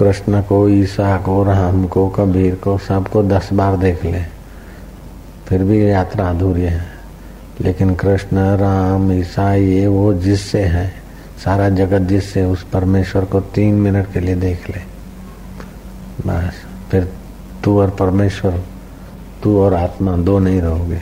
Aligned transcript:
कृष्ण 0.00 0.42
को, 0.42 0.68
ईसा 0.68 1.16
को, 1.16 1.44
राम 1.44 1.86
को, 1.86 2.08
कबीर 2.08 2.54
को, 2.54 2.78
सबको 2.78 3.22
दस 3.22 3.52
बार 3.52 3.76
देख 3.76 4.04
ले। 4.04 4.22
फिर 5.46 5.62
भी 5.62 5.90
यात्रा 5.90 6.30
अधूरी 6.30 6.62
है। 6.62 6.86
लेकिन 7.60 7.94
कृष्ण, 7.94 8.36
राम, 8.56 9.12
ईसा, 9.12 9.54
ये 9.54 9.86
वो 9.86 10.14
जिससे 10.14 10.60
है, 10.60 10.92
सारा 11.44 11.68
जगत 11.68 11.98
जिससे 11.98 12.44
उस 12.44 12.62
परमेश्वर 12.62 13.24
को 13.24 13.40
तीन 13.40 13.74
मिनट 13.74 14.12
के 14.12 14.20
लिए 14.20 14.34
देख 14.34 14.70
ले। 14.70 14.82
बस, 16.26 16.52
फिर 16.90 17.12
तू 17.64 17.80
और 17.80 17.90
परमेश्वर, 17.90 18.62
तू 19.42 19.60
और 19.60 19.74
आत्मा 19.74 20.16
दो 20.16 20.38
नहीं 20.38 20.60
रहोगे। 20.60 21.00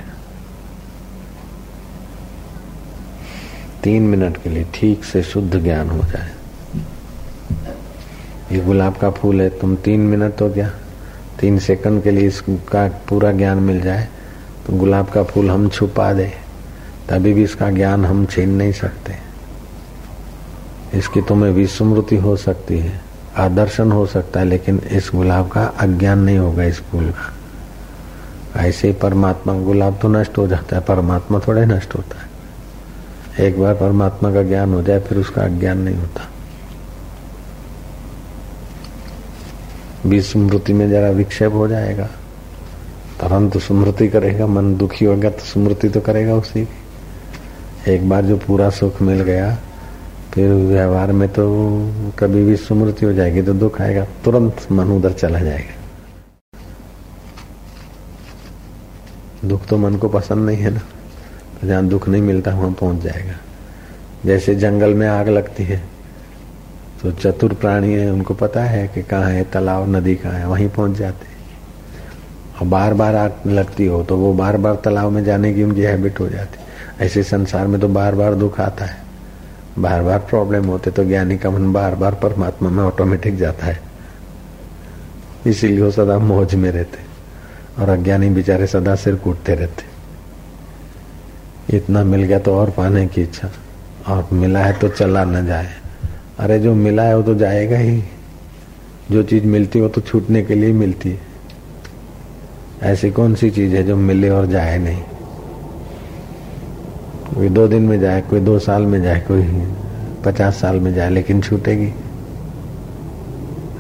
तीन 3.83 4.03
मिनट 4.03 4.37
के 4.37 4.51
लिए 4.51 4.67
ठीक 4.75 5.05
से 5.05 5.23
शुद्ध 5.23 5.63
ज्ञान 5.63 5.91
हो 5.91 5.99
जाए। 5.99 6.36
ये 8.53 8.61
गुलाब 8.61 8.97
का 8.97 9.11
फूल 9.11 9.41
है, 9.41 9.49
तुम 9.51 9.77
तीन 9.77 10.01
मिनट 10.01 10.41
हो 10.43 10.49
गया। 10.49 10.71
तीन 11.41 11.59
सेकंड 11.59 12.03
के 12.03 12.11
लिए 12.11 12.27
इसका 12.29 12.89
पूरा 13.09 13.33
ज्ञान 13.33 13.59
मिल 13.59 13.81
जाए 13.81 14.09
तो 14.67 14.73
गुलाब 14.73 15.09
का 15.09 15.23
फूल 15.23 15.51
हम 15.51 15.69
छुपा 15.69 16.13
दे। 16.13 16.33
तभी 17.09 17.33
भी 17.35 17.43
इसका 17.43 17.71
ज्ञान 17.71 18.05
हम 18.05 18.25
छीन 18.27 18.51
नहीं 18.51 18.73
सकते। 18.73 19.15
इसकी 20.95 21.21
तुम्हें 21.23 21.51
विस्मृति 21.51 22.17
हो 22.17 22.37
सकती 22.37 22.79
है, 22.79 23.01
आदर्शन 23.37 23.93
हो 23.93 24.07
सकता 24.07 24.41
है, 24.41 24.47
लेकिन 24.47 24.81
इस 24.91 25.11
गुलाब 25.15 25.49
का 25.49 25.65
अज्ञान 25.65 26.19
नहीं 26.19 26.39
होगा 26.39 26.65
इस 26.65 26.81
फूल 26.81 27.11
का। 27.11 27.33
ऐसे 28.61 28.89
ही 28.89 28.95
परमात्मा, 28.95 29.55
गुलाब 29.55 29.99
तो 30.03 30.09
नष्ट 30.09 30.39
हो 30.39 30.47
जाता 30.49 30.77
है, 30.77 30.83
परमात्मा 30.83 31.41
थोड़े 31.49 31.67
नष्ट 31.67 31.95
होता 31.95 32.21
है। 32.21 33.47
एक 33.47 33.61
बार 33.61 33.75
परमात्मा 33.75 34.33
का 34.33 34.43
ज्ञान 34.43 34.75
हो 34.75 34.83
जाए, 34.83 35.01
फिर 35.01 35.19
उसका 35.19 35.43
अज्ञान 35.43 35.79
नहीं 35.79 35.97
होता। 35.97 36.29
विस्मृति 40.07 40.73
में 40.73 40.89
जरा 40.91 41.11
विक्षेप 41.11 41.53
हो 41.53 41.69
जाएगा। 41.69 42.09
तुरंत 43.21 43.57
स्मृति 43.59 44.09
करेगा, 44.09 44.47
मन 44.47 44.75
दुखी 44.77 45.05
होगा 45.05 45.31
तो 45.31 45.45
स्मृति 45.45 45.89
तो 45.89 46.01
करेगा 46.01 46.35
उसी। 46.35 46.65
की 46.65 47.93
एक 47.93 48.09
बार 48.09 48.25
जो 48.25 48.37
पूरा 48.37 48.69
सुख 48.71 49.01
मिल 49.03 49.23
गया, 49.23 49.57
फिर 50.33 50.51
व्यवहार 50.51 51.13
में 51.13 51.29
तो 51.29 51.45
कभी 52.19 52.45
भी 52.45 52.57
स्मृति 52.57 53.07
हो 53.07 53.13
जाएगी 53.13 53.43
तो 53.43 53.53
दुख 53.55 53.81
आएगा, 53.81 54.05
तुरंत 54.25 54.67
मन 54.73 54.91
उधर 54.93 55.13
चला 55.13 55.39
जाएगा। 55.41 55.75
दुख 59.45 59.67
तो 59.67 59.77
मन 59.79 59.97
को 59.97 60.09
पसंद 60.09 60.47
नहीं 60.47 60.57
है 60.57 60.71
ना 60.71 60.81
तो 61.61 61.67
जहाँ 61.67 61.85
दुख 61.87 62.09
नहीं 62.09 62.23
मिलता 62.23 62.55
वहाँ 62.55 62.73
पहुँच 62.73 63.03
जाएगा। 63.03 63.35
जैसे 64.25 64.55
जंगल 64.55 64.95
में 64.95 65.07
आग 65.09 65.29
लगती 65.29 65.65
है 65.65 65.83
तो 67.03 67.11
चतुर 67.13 67.53
प्राणी 67.55 67.93
है, 67.93 68.11
उनको 68.13 68.35
पता 68.35 68.63
है 68.65 68.87
कि 68.89 69.03
कहाँ 69.03 69.31
है, 69.31 69.43
तालाब, 69.45 69.89
नदी 69.97 70.15
कहाँ 70.17 70.35
है, 70.35 70.47
वहीं 70.49 70.69
पहुँच 70.69 70.97
जाते 70.99 71.35
और 72.61 72.67
बार 72.67 72.95
बार 72.95 73.15
आग 73.17 73.47
लगती 73.47 73.87
हो 73.87 74.03
तो 74.05 74.17
वो 74.17 74.33
बार 74.35 74.57
बार 74.57 74.75
तालाब 74.85 75.11
में 75.13 75.25
जाने 75.25 75.53
की 75.55 75.63
उनकी 75.63 75.83
हैबिट 75.83 76.21
हो 76.21 76.29
जाती 76.29 77.05
ऐसे 77.05 77.23
संसार 77.23 77.67
में 77.67 77.81
तो 77.81 77.89
बार 77.89 78.15
बार 78.15 78.35
दुख 78.35 78.61
आता 78.61 78.85
है। 78.85 79.05
बार 79.79 80.03
बार 80.03 80.19
प्रॉब्लम 80.21 80.67
होते 80.67 80.91
तो 80.91 81.05
ज्ञानी 81.05 81.37
का 81.39 81.51
मन 81.51 81.73
बार 81.73 81.95
बार 81.95 82.15
परमात्मा 82.15 82.71
में 82.71 82.83
ऑटोमेटिक 82.85 83.37
जाता 83.37 83.67
है। 83.67 83.79
इसीलिए 85.47 85.81
वो 85.83 85.91
सदा 85.91 86.19
मौज 86.19 86.55
में 86.55 86.71
रहते 86.71 86.99
और 87.79 87.89
अज्ञानी 87.89 88.29
बेचारे 88.31 88.67
सदा 88.67 88.95
सिर 88.97 89.15
कूटते 89.17 89.55
रहते 89.55 89.85
इतना 91.77 92.05
मिल 92.05 92.23
गया 92.23 92.39
तो 92.39 92.55
और 92.55 92.71
पाने 92.71 93.07
की 93.07 93.23
इच्छा। 93.23 93.51
और 94.09 94.29
मिला 94.33 94.61
है 94.61 94.73
तो 94.73 94.89
चला 94.89 95.25
न 95.25 95.47
जाए। 95.47 95.69
अरे 96.39 96.59
जो 96.59 96.75
मिला 96.75 97.03
है 97.03 97.17
वो 97.17 97.23
तो 97.23 97.35
जाएगा 97.35 97.79
ही। 97.79 98.03
जो 99.11 99.23
चीज़ 99.23 99.45
मिलती 99.45 99.79
है 99.79 99.83
वो 99.83 99.89
तो 99.89 100.01
छूटने 100.01 100.43
के 100.43 100.55
लिए 100.55 100.73
मिलती 100.73 101.11
है। 101.11 101.21
ऐसी 102.83 103.11
कौन 103.11 103.35
सी 103.35 103.51
चीज़ 103.51 103.75
है 103.75 103.83
जो 103.83 103.97
मिले 103.97 104.29
और 104.29 104.47
जाए 104.47 104.79
नहीं? 104.79 105.03
कोई 107.35 107.49
दो 107.49 107.69
दिन 107.69 107.83
में 107.83 108.01
जाए, 108.01 108.21
कोई 108.21 108.41
दो 108.41 108.59
साल 108.59 108.83
में 108.83 109.03
जाए, 109.03 109.21
कोई 109.21 109.43
पचास 110.25 110.57
साल 110.57 110.81
में 110.81 110.95
जाए, 110.95 111.11
लेकिन 111.11 111.41
छूटेगी। 111.41 111.93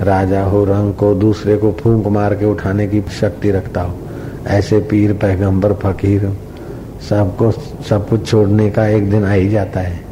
राजा 0.00 0.43
हो, 0.43 0.65
रंग 0.65 0.95
को 0.95 1.15
दूसरे 1.15 1.56
को 1.56 1.72
फूंक 1.72 2.06
मार 2.06 2.34
के 2.34 2.45
उठाने 2.45 2.87
की 2.87 3.03
शक्ति 3.03 3.50
रखता 3.50 3.83
हो। 3.83 3.99
ऐसे 4.47 4.78
पीर, 4.78 5.12
पैगंबर, 5.12 5.72
फकीर, 5.72 6.39
सबको 7.09 7.53
सब 7.84 8.09
कुछ 8.09 8.31
छोड़ने 8.31 8.71
का 8.71 8.87
एक 8.87 9.11
दिन 9.11 9.25
आ 9.25 9.33
ही 9.33 9.49
जाता 9.49 9.81
है। 9.81 10.06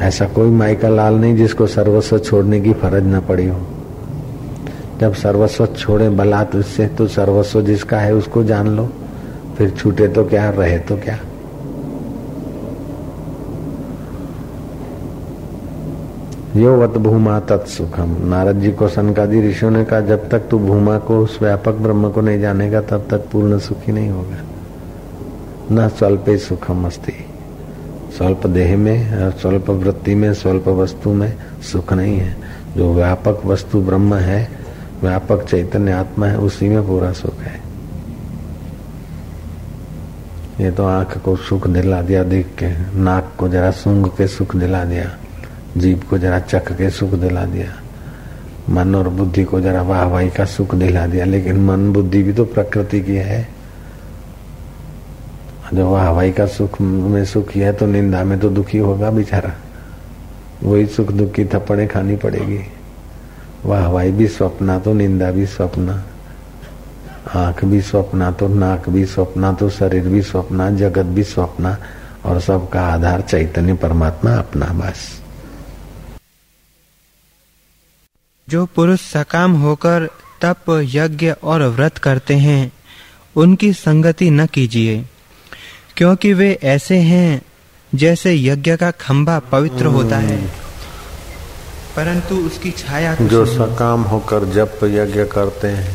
ऐसा 0.00 0.26
कोई 0.26 0.50
माइका 0.50 0.88
लाल 0.88 1.14
नहीं 1.14 1.36
जिसको 1.36 1.66
सर्वस्व 1.66 2.18
छोड़ने 2.18 2.60
की 2.60 2.72
फ़र्ज़ 2.72 3.04
न 3.04 3.20
पड़ी 3.20 3.46
हो। 3.46 3.60
जब 5.00 5.14
सर्वस्व 5.14 5.66
छोड़े 5.66 6.08
बलात् 6.08 6.56
उससे 6.56 6.86
तो 6.86 7.06
सर्वस्व 7.06 7.62
जिसका 7.62 7.98
है 7.98 8.14
उसको 8.14 8.44
जान 8.44 8.68
लो। 8.68 8.88
फिर 9.58 9.70
छूटे 9.70 10.08
तो 10.08 10.24
क्या, 10.24 10.50
रहे 10.50 10.78
तो 10.78 10.96
क्या। 10.96 11.18
यो 16.56 16.76
वत 16.76 16.90
भूमा 16.90 17.40
तत्सुखम। 17.40 18.16
नारद 18.24 18.56
जी 18.56 18.72
को 18.72 18.88
सनकादि 18.88 19.50
ऋषियों 19.50 19.70
ने 19.70 19.84
कहा, 19.84 20.00
जब 20.00 20.28
तक 20.28 20.38
तू 20.50 20.58
भूमा 20.58 20.98
को, 20.98 21.18
उस 21.18 21.38
व्यापक 21.42 21.72
ब्रह्म 21.72 22.10
को 22.10 22.20
नहीं 22.20 22.40
जानेगा, 22.40 22.80
तब 22.80 23.06
तक 23.10 23.18
पूर्ण 23.32 23.58
सुखी 23.58 23.92
नहीं 23.92 24.10
होगा। 24.10 24.36
न 25.72 25.88
स्वल्प 25.88 26.24
सुखम 26.28 26.86
अस्ती। 26.86 27.26
स्वल्प 28.10 28.46
देह 28.46 28.76
में 28.76 29.30
स्वल्प 29.30 29.70
वृत्ति 29.70 30.14
में 30.14 30.32
स्वल्प 30.34 30.68
वस्तु 30.68 31.12
में 31.12 31.32
सुख 31.62 31.92
नहीं 31.92 32.18
है। 32.18 32.36
जो 32.76 32.92
व्यापक 32.94 33.42
वस्तु 33.44 33.80
ब्रह्म 33.80 34.14
है, 34.14 34.48
व्यापक 35.02 35.44
चैतन्य 35.44 35.92
आत्मा 35.92 36.26
है, 36.26 36.38
उसी 36.38 36.68
में 36.68 36.86
पूरा 36.86 37.12
सुख 37.12 37.40
है। 37.40 37.58
ये 40.60 40.70
तो 40.70 40.84
आँख 40.84 41.16
को 41.18 41.36
सुख 41.36 41.66
दिला 41.66 42.00
दिया, 42.02 42.22
देख 42.24 42.46
के, 42.58 42.68
नाक 42.98 43.32
को 43.38 43.48
जरा 43.48 43.70
सूंघ 43.70 44.06
के 44.08 44.26
सुख 44.28 44.56
दिला 44.56 44.84
दिया, 44.84 45.10
जीभ 45.76 46.02
को 46.02 46.18
जरा 46.18 46.38
चख 46.40 46.72
के 46.72 46.90
सुख 46.90 47.10
दिला 47.10 47.44
दिया, 47.44 47.72
मन 48.70 48.94
और 48.94 49.08
बुद्धि 49.08 49.44
को 49.44 49.60
जरा 49.60 49.82
वाहवाही 49.82 50.30
का 50.30 50.44
सुख 50.44 50.74
दिला 50.74 51.06
दिया, 51.06 51.24
लेकिन 51.24 51.64
मन 51.64 51.92
बुद्धि 51.92 52.22
भी 52.22 52.32
तो 52.32 52.44
प्रकृति 52.44 53.00
की 53.00 53.16
है। 53.16 53.59
जो 55.74 55.94
हवाई 55.94 56.32
का 56.32 56.46
सुख 56.46 56.80
में 56.80 57.24
सुखी 57.24 57.60
है 57.60 57.72
तो 57.72 57.86
निंदा 57.86 58.24
में 58.24 58.40
तो 58.40 58.50
दुखी 58.50 58.78
होगा 58.78 59.10
बेचारा। 59.10 59.54
वही 60.62 60.86
सुख 60.86 61.12
दुख 61.12 61.32
की 61.32 61.44
थप्पड़े 61.44 61.86
खानी 61.86 62.16
पड़ेगी। 62.16 62.60
वह 63.64 63.84
हवाई 63.84 64.10
भी 64.10 64.28
स्वप्ना 64.28 64.78
तो 64.78 64.92
निंदा 64.92 65.30
भी 65.30 65.46
स्वप्ना। 65.46 66.04
आँख 67.34 67.64
भी 67.64 67.80
स्वप्ना 67.80 68.30
तो 68.30 68.48
नाक 68.48 68.88
भी 68.88 69.06
स्वप्ना 69.06 69.52
तो 69.52 69.70
शरीर 69.70 70.08
भी 70.08 70.22
स्वप्ना, 70.22 70.70
जगत 70.70 71.04
भी 71.04 71.22
स्वप्ना, 71.22 71.76
और 72.24 72.40
सबका 72.40 72.86
आधार 72.86 73.20
चैतन्य 73.20 73.74
परमात्मा 73.74 74.30
अपना 74.30 74.66
बस। 74.66 75.20
जो 78.48 78.66
पुरुष 78.66 79.00
सकाम 79.00 79.52
होकर 79.52 80.08
तप, 80.44 80.64
यज्ञ 80.70 81.30
और 81.30 81.62
व्रत 81.62 81.98
करते 81.98 82.34
हैं, 82.34 82.72
उनकी 83.36 83.72
संगति 83.72 84.30
न 84.30 84.46
कीजिए। 84.46 85.06
क्योंकि 85.96 86.32
वे 86.32 86.58
ऐसे 86.62 86.96
हैं 86.96 87.42
जैसे 87.94 88.34
यज्ञ 88.34 88.76
का 88.76 88.90
खंभा 88.90 89.38
पवित्र 89.38 89.86
होता 89.86 90.16
है। 90.16 90.36
परंतु 91.96 92.36
उसकी 92.36 92.70
छाया 92.70 93.14
जो 93.22 93.44
सकाम 93.46 94.02
होकर 94.02 94.44
जप 94.44 94.78
यज्ञ 94.84 95.24
करते 95.24 95.68
हैं 95.68 95.94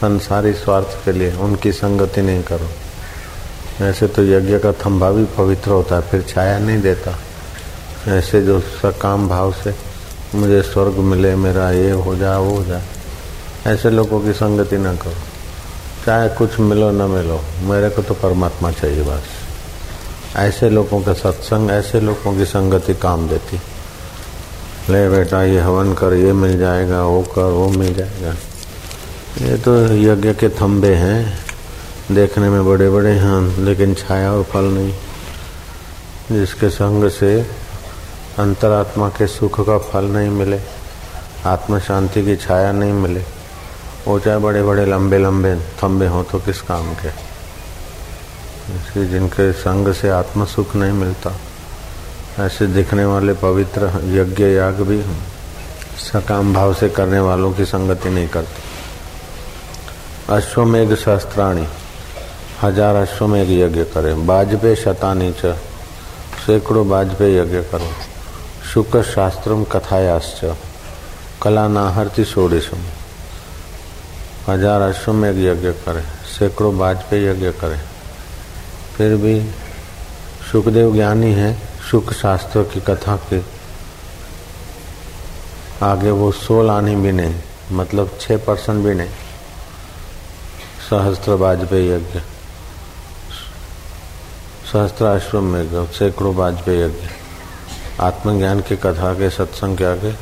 संसारी 0.00 0.52
स्वार्थ 0.52 1.04
के 1.04 1.12
लिए 1.12 1.32
उनकी 1.34 1.72
संगति 1.72 2.22
नहीं 2.22 2.42
करो। 2.42 2.68
ऐसे 3.84 4.06
तो 4.06 4.24
यज्ञ 4.24 4.58
का 4.58 4.72
थंभा 4.72 5.10
भी 5.10 5.24
पवित्र 5.24 5.70
होता 5.70 5.96
है 5.96 6.02
फिर 6.02 6.22
छाया 6.22 6.58
नहीं 6.58 6.80
देता। 6.80 7.18
ऐसे 8.08 8.42
जो 8.42 8.60
सकाम 8.60 9.28
भाव 9.28 9.52
से 9.52 9.74
मुझे 10.34 10.62
स्वर्ग 10.62 10.98
मिले 11.04 11.34
मेरा 11.36 11.70
ये 11.70 11.90
हो 11.90 12.16
जाए 12.16 12.38
वो 12.38 12.56
हो 12.56 12.64
जाए 12.64 12.84
ऐसे 13.66 13.90
लोगों 13.90 14.20
की 14.20 14.32
संगति 14.32 14.78
ना 14.78 14.94
करो। 14.94 15.29
चाहे 16.06 16.28
कुछ 16.28 16.60
मिलो 16.60 16.90
न 16.90 17.02
मिलो, 17.02 17.40
मेरे 17.62 17.90
को 17.90 18.02
तो 18.02 18.14
परमात्मा 18.14 18.70
चाहिए 18.70 19.02
बस। 19.02 19.22
ऐसे 20.36 20.70
लोगों 20.70 21.02
का 21.02 21.12
सत्संग, 21.12 21.70
ऐसे 21.70 22.00
लोगों 22.00 22.34
की 22.36 22.44
संगति 22.44 22.94
काम 22.94 23.28
देती। 23.28 23.56
ले 24.92 25.08
बेटा, 25.08 25.42
ये 25.42 25.60
हवन 25.60 25.94
कर, 25.94 26.12
ये 26.12 26.32
मिल 26.32 26.58
जाएगा, 26.58 27.02
वो 27.02 27.22
कर, 27.22 27.42
वो 27.42 27.68
मिल 27.68 27.94
जाएगा। 27.94 28.34
ये 29.46 29.56
तो 29.56 29.86
यज्ञ 29.86 30.34
के 30.34 30.48
थंबे 30.48 30.94
हैं। 30.94 31.38
देखने 32.12 32.48
में 32.48 32.66
बड़े 32.66 32.90
बड़े 32.90 33.10
हैं, 33.10 33.58
लेकिन 33.58 33.94
छाया 33.94 34.32
और 34.32 34.42
फल 34.42 34.64
नहीं। 34.64 34.94
जिसके 36.32 36.70
संग 36.70 37.10
से 37.10 37.46
अंतरात्मा 38.38 39.08
के 39.08 39.26
सुख 39.26 39.60
का 39.60 39.78
फल 39.78 40.04
नहीं 40.04 40.30
मिले 40.30 40.60
आत्म 41.46 41.78
शांति 41.78 42.24
की 42.24 42.36
छाया 42.36 42.72
नहीं 42.72 42.92
मिले। 42.92 43.39
वो 44.06 44.18
चाहे 44.18 44.38
बड़े 44.38 44.62
बड़े, 44.62 44.84
लंबे 44.86 45.18
लंबे 45.18 45.54
थंबे 45.82 46.06
हों 46.06 46.22
तो 46.24 46.38
किस 46.38 46.60
काम 46.62 46.94
के? 46.94 47.10
जिनके 49.06 49.52
संग 49.52 49.92
से 49.94 50.08
आत्म 50.10 50.44
सुख 50.44 50.74
नहीं 50.76 50.92
मिलता। 50.92 51.32
ऐसे 52.40 52.66
दिखने 52.66 53.04
वाले 53.04 53.32
पवित्र, 53.34 53.90
यज्ञ 54.14 54.44
याग 54.44 54.80
भी 54.80 55.02
सकाम 56.02 56.52
भाव 56.54 56.74
से 56.74 56.88
करने 56.88 57.20
वालों 57.20 57.52
की 57.52 57.64
संगति 57.64 58.10
नहीं 58.10 58.28
करती। 58.28 58.62
अश्वमेघ 60.28 60.94
शस्त्राणी 60.94 61.66
हज़ार 62.62 62.94
अश्वमेघ 62.96 63.48
यज्ञ 63.50 63.84
करें। 63.84 64.26
बाजपे 64.26 64.74
शतानी 64.76 65.32
च, 65.32 65.54
सैकड़ों 66.46 66.88
बाजपे 66.88 67.34
यज्ञ 67.36 67.60
करो। 67.72 67.90
शुक्र 68.64 69.02
शास्त्रम 69.02 69.64
कथायाश्च 69.64 70.40
कला 71.42 71.66
नाहरती 71.68 72.24
सोडिशम 72.24 72.82
हज़ार 74.48 74.80
अश्वमेघ 74.82 75.36
यज्ञ 75.38 75.70
करें, 75.84 76.04
सैकड़ों 76.28 76.76
बाजपेयी 76.78 77.26
यज्ञ 77.26 77.50
करें। 77.60 77.80
फिर 78.96 79.14
भी 79.16 79.40
सुखदेव 80.50 80.92
ज्ञानी 80.94 81.32
है, 81.32 81.52
सुख 81.90 82.12
शास्त्र 82.12 82.62
की 82.64 82.80
कथा 82.80 83.16
के 83.30 83.40
आगे 85.82 86.10
वो 86.12 86.30
सोल 86.32 86.70
आनी 86.70 86.94
भी 86.96 87.12
नहीं 87.12 87.34
मतलब 87.72 88.18
छह 88.20 88.36
परसेंट 88.36 88.84
भी 88.84 88.94
नहीं। 88.94 89.08
सहस्त्र 90.90 91.32
वाजपेयी 91.34 91.90
यज्ञ, 91.90 92.20
सहस्त्र 94.72 95.06
आश्रम 95.06 95.44
में 95.44 95.86
सैकड़ों 95.92 96.34
वाजपेयी 96.34 96.80
यज्ञ। 96.82 97.08
आत्मज्ञान 98.00 98.60
की 98.60 98.76
कथा 98.76 99.12
के 99.14 99.30
सत्संग 99.30 99.76
के 99.78 99.84
आगे 99.84 100.12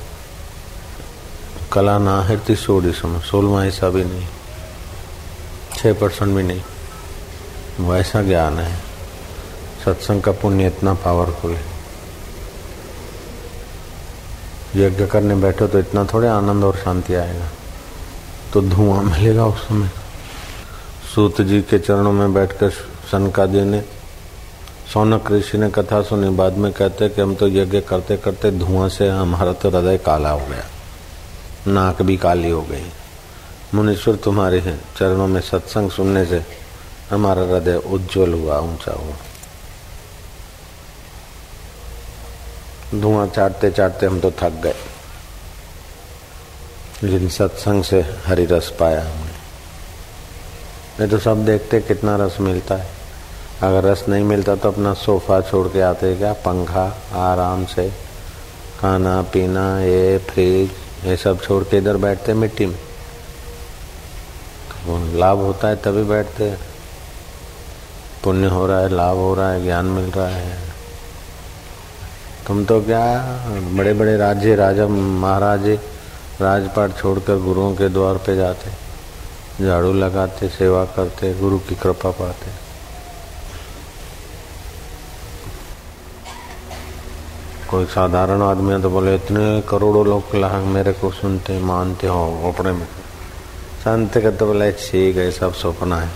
कला 1.72 1.98
ना 1.98 2.22
है 2.22 2.36
तीसोड़ी 2.36 2.92
समय 2.92 3.20
सोलवा 3.20 3.62
हिस्सा 3.62 3.88
भी 3.88 4.04
नहीं। 4.04 4.26
छह 5.76 5.92
परसेंट 5.92 6.36
भी 6.36 6.42
नहीं। 6.42 6.62
वैसा 7.80 8.22
ज्ञान 8.22 8.58
है। 8.58 8.76
सत्संग 9.84 10.22
का 10.22 10.32
पुण्य 10.32 10.66
इतना 10.66 10.94
पावरफुल 10.94 11.50
है। 11.50 11.64
यज्ञ 14.76 15.06
करने 15.06 15.34
बैठो 15.34 15.66
तो 15.66 15.78
इतना 15.78 16.04
थोड़े 16.04 16.28
आनंद 16.28 16.64
और 16.64 16.76
शांति 16.76 17.14
आएगा। 17.14 17.48
तो 18.52 18.60
धुआँ 18.60 19.02
मिलेगा 19.02 19.46
उस 19.46 19.68
समय। 19.68 19.90
सूत 21.14 21.40
जी 21.40 21.62
के 21.62 21.78
चरणों 21.78 22.12
में 22.12 22.34
बैठकर 22.34 22.70
सनका 23.10 23.46
जी 23.46 23.60
ने 23.60 23.82
सौनक 24.92 25.30
ऋषि 25.32 25.58
ने 25.58 25.70
कथा 25.70 26.02
सुनी। 26.02 26.28
बाद 26.30 26.56
में 26.56 26.72
कहते 26.72 27.08
कि 27.08 27.20
हम 27.20 27.34
तो 27.34 27.48
यज्ञ 27.48 27.80
करते 27.80 28.16
करते 28.16 28.50
धुआँ 28.50 28.88
से 28.88 29.08
हमारा 29.08 29.52
तो 29.52 29.70
हृदय 29.70 29.98
काला 29.98 30.30
हो 30.30 30.46
गया। 30.46 30.66
नाक 31.66 32.02
भी 32.02 32.16
काली 32.16 32.50
हो 32.50 32.62
गई। 32.62 32.84
मुनीश्वर 33.74 34.16
तुम्हारे 34.16 34.58
हैं, 34.60 34.80
चरणों 34.96 35.26
में 35.26 35.40
सत्संग 35.40 35.90
सुनने 35.90 36.24
से 36.24 36.44
हमारा 37.10 37.42
हृदय 37.42 37.76
उज्जवल 37.76 38.32
हुआ, 38.32 38.58
ऊँचा 38.58 38.92
हुआ। 38.92 39.16
धुआँ 42.94 43.26
चाटते 43.26 43.70
चाटते 43.70 44.06
हम 44.06 44.20
तो 44.20 44.30
थक 44.30 44.60
गए। 44.62 44.74
लेकिन 47.02 47.28
सत्संग 47.28 47.82
से 47.84 48.00
हरि 48.26 48.44
रस 48.44 48.72
पाया 48.80 49.00
हमने, 49.02 49.32
ये 51.00 51.06
तो 51.06 51.18
सब 51.18 51.44
देखते 51.44 51.80
कितना 51.80 52.16
रस 52.16 52.36
मिलता 52.40 52.74
है। 52.74 52.88
अगर 53.62 53.84
रस 53.84 54.04
नहीं 54.08 54.24
मिलता 54.24 54.54
तो 54.56 54.70
अपना 54.70 54.92
सोफा 54.94 55.40
छोड़ 55.40 55.66
के 55.68 55.80
आते 55.80 56.14
क्या? 56.16 56.32
पंखा, 56.32 56.84
आराम 57.22 57.64
से 57.66 57.88
खाना, 58.80 59.22
पीना, 59.22 59.80
ये, 59.80 60.18
फ्रिज। 60.18 60.70
ये 61.04 61.16
सब 61.16 61.40
छोड़ 61.42 61.62
के 61.64 61.78
इधर 61.78 61.96
बैठते 61.96 62.34
मिट्टी 62.34 62.66
में। 62.66 62.76
तो 64.70 64.98
लाभ 65.18 65.38
होता 65.38 65.68
है 65.68 65.76
तभी 65.76 66.02
बैठते 66.04 66.54
पुण्य 68.24 68.46
हो 68.46 68.66
रहा 68.66 68.80
है, 68.80 68.88
लाभ 68.88 69.16
हो 69.16 69.34
रहा 69.34 69.50
है, 69.50 69.62
ज्ञान 69.64 69.86
मिल 69.86 70.10
रहा 70.10 70.28
है। 70.28 70.56
तुम 72.46 72.64
तो 72.64 72.80
क्या 72.80 73.02
बड़े 73.72 73.92
बड़े 73.94 74.16
राज्य, 74.16 74.54
राजा, 74.56 74.86
महाराजे, 74.86 75.74
राजपाट 76.40 76.96
छोड़कर 76.96 77.38
गुरुओं 77.38 77.74
के 77.74 77.88
द्वार 77.88 78.16
पे 78.16 78.36
जाते, 78.36 78.70
झाड़ू 79.64 79.92
लगाते, 79.92 80.48
सेवा 80.48 80.84
करते, 80.96 81.32
गुरु 81.34 81.58
की 81.58 81.74
कृपा 81.74 82.10
पाते। 82.10 82.67
कोई 87.70 87.84
साधारण 87.84 88.42
आदमी 88.42 88.72
है 88.72 88.82
तो 88.82 88.90
बोले, 88.90 89.14
इतने 89.14 89.62
करोड़ों 89.68 90.06
लोग 90.06 90.36
मेरे 90.64 90.92
को 90.92 91.10
सुनते 91.10 91.60
मानते 91.60 92.06
हो, 92.06 92.52
अपने 92.52 92.72
में। 92.72 92.86
संत 93.80 94.18
का 94.18 94.30
तो 94.30 94.46
बोले, 94.46 94.72
ठीक 94.72 95.16
है, 95.16 95.30
सब 95.30 95.54
सपना 95.54 95.96
है। 95.96 96.08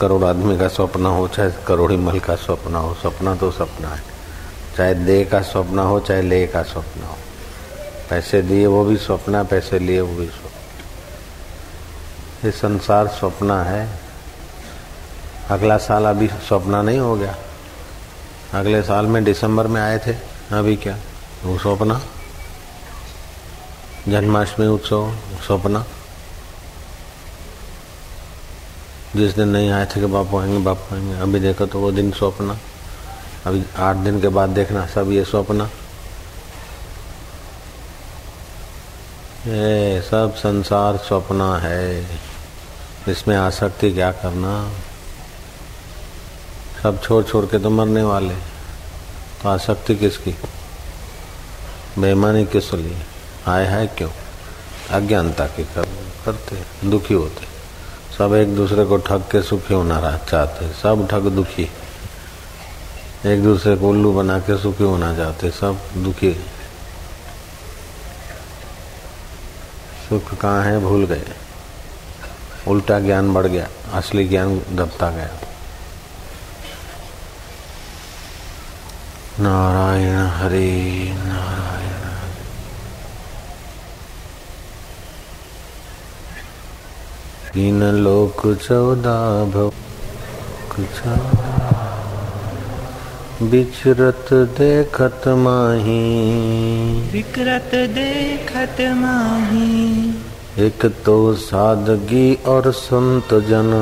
करोड़ 0.00 0.24
आदमी 0.24 0.58
का 0.58 0.68
सपना 0.68 1.08
हो, 1.08 1.28
चाहे 1.28 1.50
करोड़ी 1.66 1.96
मल 1.96 2.18
का 2.18 2.34
सपना 2.34 2.78
हो, 2.78 2.94
सपना 2.94 3.34
तो 3.34 3.50
सपना 3.50 3.88
है। 3.88 4.02
चाहे 4.76 4.94
दे 4.94 5.24
का 5.24 5.42
सपना 5.42 5.82
हो, 5.82 6.00
चाहे 6.00 6.22
ले 6.22 6.46
का 6.46 6.62
सपना 6.62 7.06
हो। 7.06 7.16
पैसे 8.10 8.42
दिए 8.42 8.66
वो 8.66 8.84
भी 8.84 8.96
सपना, 8.96 9.42
पैसे 9.42 9.78
लिए 9.78 10.00
वो 10.00 10.14
भी 10.16 10.26
सपना। 10.26 10.50
ये 12.44 12.50
संसार 12.50 13.06
सपना 13.06 13.62
है। 13.62 14.00
अगला 15.50 15.76
साल 15.76 16.04
अभी 16.04 16.28
सपना 16.28 16.82
नहीं 16.82 16.98
हो 16.98 17.14
गया। 17.14 17.36
अगले 18.54 18.82
साल 18.82 19.06
में 19.06 19.24
दिसंबर 19.24 19.66
में 19.66 19.82
आए 19.82 19.98
थे। 19.98 20.33
अभी 20.52 20.76
क्या? 20.76 20.96
वो 21.44 21.56
सपना 21.58 22.00
जन्माष्टमी 24.08 24.66
उत्सव 24.66 25.14
सपना 25.48 25.84
जिस 29.16 29.34
दिन 29.36 29.48
नहीं 29.48 29.70
आए 29.70 29.86
थे 29.86 30.00
कि 30.00 30.06
बापू 30.06 30.38
आएँगे 30.38 30.58
बापू 30.58 30.94
आएँगे। 30.94 31.14
अभी 31.22 31.40
देखो 31.40 31.66
तो 31.66 31.80
वो 31.80 31.90
दिन 31.92 32.10
सपना 32.12 32.58
अभी 33.46 33.62
आठ 33.78 33.96
दिन 33.96 34.20
के 34.20 34.28
बाद 34.28 34.50
देखना, 34.50 34.86
सब 34.86 35.10
ये 35.12 35.24
सपना 35.24 35.70
ये 39.46 40.00
सब 40.02 40.34
संसार 40.36 40.96
सपना 40.96 41.56
है। 41.58 42.18
इसमें 43.08 43.36
आसक्ति 43.36 43.90
क्या 43.92 44.10
करना? 44.12 44.52
सब 46.82 47.02
छोड़ 47.02 47.24
छोड़ 47.24 47.44
के 47.46 47.58
तो 47.58 47.70
मरने 47.70 48.02
वाले। 48.02 48.34
आसक्ति 49.46 49.94
किसकी? 49.96 50.34
बेईमानी 51.98 52.46
किस 52.46 52.72
लिए? 52.74 53.02
आए 53.46 53.66
है 53.66 53.86
क्यों? 53.86 54.10
अज्ञानता 54.90 55.46
की 55.46 55.64
कर, 55.64 55.88
करते 56.24 56.88
दुखी 56.90 57.14
होते 57.14 57.54
सब 58.18 58.34
एक 58.34 58.56
दूसरे 58.56 58.84
को 58.84 58.96
ठग 58.96 59.20
के 59.20 59.42
सुखी 59.42 59.74
होना 59.74 60.18
चाहते 60.30 60.68
सब 60.68 61.08
ठग 61.10 61.28
दुखी। 61.28 61.70
एक 63.26 63.42
दूसरे 63.42 63.76
को 63.76 63.88
उल्लू 63.88 64.12
बना 64.12 64.38
के 64.38 64.58
सुखी 64.62 64.84
होना 64.84 65.16
चाहते 65.16 65.50
सब 65.50 65.78
दुखी। 65.96 66.34
सुख 70.08 70.34
कहाँ 70.34 70.64
है? 70.64 70.78
भूल 70.80 71.06
गए। 71.06 71.22
उल्टा 72.68 73.00
ज्ञान 73.00 73.34
बढ़ 73.34 73.46
गया 73.46 73.68
असली 73.92 74.28
ज्ञान 74.28 74.58
दबता 74.72 75.10
गया। 75.10 75.43
नारायण 79.40 80.16
हरे 80.32 80.68
नारायण। 81.18 82.02
तीन 87.54 87.82
लोक 87.96 88.42
चौदह 88.56 89.24
भव 89.54 89.70
बिचरत 93.50 94.32
देखत 94.58 95.28
माही। 95.38 95.98
विकृत 97.12 97.74
देखत 97.90 98.80
माही। 98.96 99.72
एक 100.58 100.86
तो 101.04 101.16
सादगी 101.40 102.26
और 102.46 102.70
संत 102.72 103.34
जन 103.48 103.72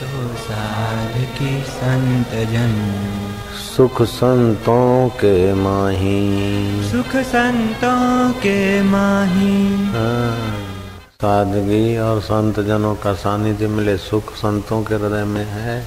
तो 0.00 0.28
सादगी 0.38 1.52
संत 1.70 2.34
जन 2.52 2.74
सुख 3.80 4.00
संतों 4.02 5.08
के 5.08 5.52
माही। 5.54 6.88
सुख 6.88 7.14
संतों 7.16 8.32
के 8.32 8.82
माही। 8.82 9.54
हाँ, 9.92 10.58
सादगी 11.14 11.96
और 11.98 12.20
संत 12.20 12.60
जनों 12.60 12.94
का 12.94 13.12
सानिध्य 13.14 13.68
मिले 13.68 13.96
सुख 13.98 14.34
संतों 14.34 14.82
के 14.84 14.94
हृदय 14.94 15.24
में 15.24 15.44
है। 15.44 15.78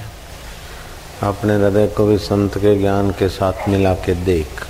अपने 1.22 1.54
हृदय 1.54 1.86
को 1.86 2.06
भी 2.06 2.18
संत 2.18 2.58
के 2.58 2.74
ज्ञान 2.80 3.10
के 3.10 3.28
साथ 3.28 3.68
मिला 3.68 3.94
के 3.94 4.14
देख। 4.24 4.66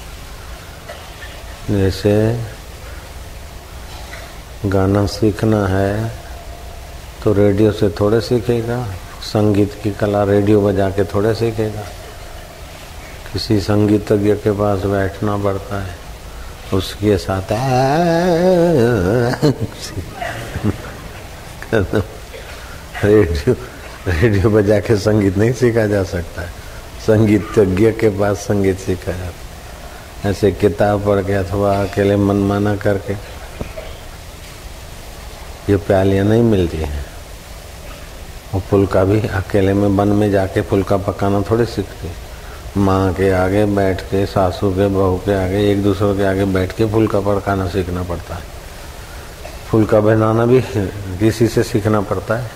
जैसे 1.70 2.14
गाना 4.66 5.06
सीखना 5.08 5.66
है 5.68 6.12
तो 7.24 7.32
रेडियो 7.32 7.72
से 7.72 7.90
थोड़े 7.90 8.20
सीखेगा 8.20 8.84
संगीत 9.24 9.80
की 9.82 9.90
कला 9.90 10.24
रेडियो 10.26 10.60
बजा 10.60 10.90
के 10.90 11.04
थोड़े 11.04 11.34
सीखेगा। 11.34 11.88
किसी 13.34 13.58
संगीतज्ञ 13.60 14.34
के 14.38 14.50
पास 14.52 14.84
बैठना 14.86 15.36
पड़ता 15.36 15.82
है। 15.82 15.94
उसके 16.72 17.16
साथ 17.18 17.50
रेडियो 23.04 23.54
रेडियो 24.08 24.50
बजा 24.50 24.78
के 24.80 24.96
संगीत 24.96 25.36
नहीं 25.38 25.52
सीखा 25.52 25.86
जा 25.86 26.02
सकता 26.04 26.42
है। 26.42 26.48
संगीतज्ञ 27.06 27.90
के 27.92 28.08
पास 28.18 28.46
संगीत 28.46 28.78
सीखा 28.78 29.12
जाता 29.12 30.30
ऐसे 30.30 30.50
किताब 30.52 31.04
पढ़ 31.06 31.20
के 31.26 31.32
अथवा 31.34 31.74
अकेले 31.82 32.16
मनमाना 32.16 32.76
करके 32.76 33.14
ये 35.68 35.76
प्यालियाँ 35.76 36.24
नहीं 36.24 36.42
मिलती 36.42 36.76
हैं। 36.76 37.04
और 38.54 38.60
फुल्का 38.60 39.04
भी 39.04 39.20
अकेले 39.20 39.72
में 39.74 39.88
वन 39.88 40.08
में 40.08 40.30
जाके 40.30 40.62
फुल्का 40.62 40.96
पकाना 40.96 41.42
थोड़ी 41.50 41.66
सीखते 41.66 42.08
माँ 42.76 43.12
के 43.12 43.30
आगे 43.30 43.64
बैठ 43.66 44.00
के, 44.00 44.26
सासू 44.26 44.70
के, 44.70 44.88
बहू 44.88 45.18
के 45.18 45.44
आगे, 45.44 45.72
एक 45.72 45.82
दूसरे 45.82 46.16
के 46.16 46.24
आगे 46.24 46.44
बैठ 46.44 46.72
के 46.72 46.84
फुल 46.84 47.06
फुल्का 47.06 47.20
पकाना 47.20 47.68
सीखना 47.68 48.02
पड़ता 48.02 48.34
है। 48.34 48.42
फुल्का 49.70 50.00
बनाना 50.00 50.46
भी 50.46 50.62
किसी 51.18 51.48
से 51.48 51.62
सीखना 51.62 52.00
पड़ता 52.00 52.34
है। 52.36 52.50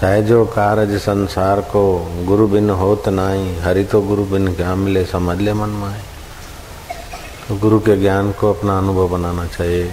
सहजो 0.00 0.44
कारज 0.44 0.98
संसार 1.00 1.60
को 1.60 2.12
गुरु 2.24 2.48
बिन 2.48 2.70
होत 2.70 3.08
नाई, 3.08 3.54
हरि 3.54 3.84
तो 3.84 4.00
गुरु 4.00 4.24
बिन 4.24 4.54
क्या 4.54 4.74
मिले, 4.74 5.04
समझ 5.04 5.38
ले 5.38 5.52
मन 5.52 5.68
माए। 5.68 6.00
तो 7.48 7.56
गुरु 7.56 7.80
के 7.80 7.96
ज्ञान 7.96 8.32
को 8.32 8.52
अपना 8.52 8.78
अनुभव 8.78 9.08
बनाना 9.08 9.46
चाहिए। 9.46 9.92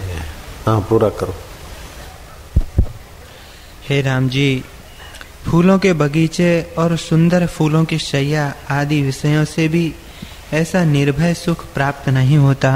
हाँ 0.66 0.88
पूरा 0.90 1.10
करो। 1.10 1.34
हे 3.90 4.02
राम 4.02 4.30
जी 4.30 4.66
फूलों 5.48 5.80
के 5.80 5.94
बगीचे 5.94 6.74
और 6.78 6.98
सुंदर 6.98 7.46
फूलों 7.46 7.84
की 7.86 7.98
शैया 7.98 8.54
आदि 8.70 9.02
विषयों 9.02 9.46
से 9.46 9.68
भी 9.68 9.94
ऐसा 10.54 10.84
निर्भय 10.84 11.34
सुख 11.34 11.66
प्राप्त 11.74 12.10
नहीं 12.10 12.38
होता, 12.38 12.72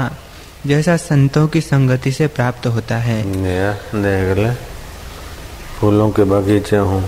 जैसा 0.66 0.96
संतों 0.96 1.46
की 1.48 1.60
संगति 1.60 2.12
से 2.12 2.26
प्राप्त 2.26 2.66
होता 2.66 2.96
है। 2.96 3.22
फूलों 5.80 6.10
के 6.10 6.24
बगीचे 6.24 6.76
हो, 6.76 7.00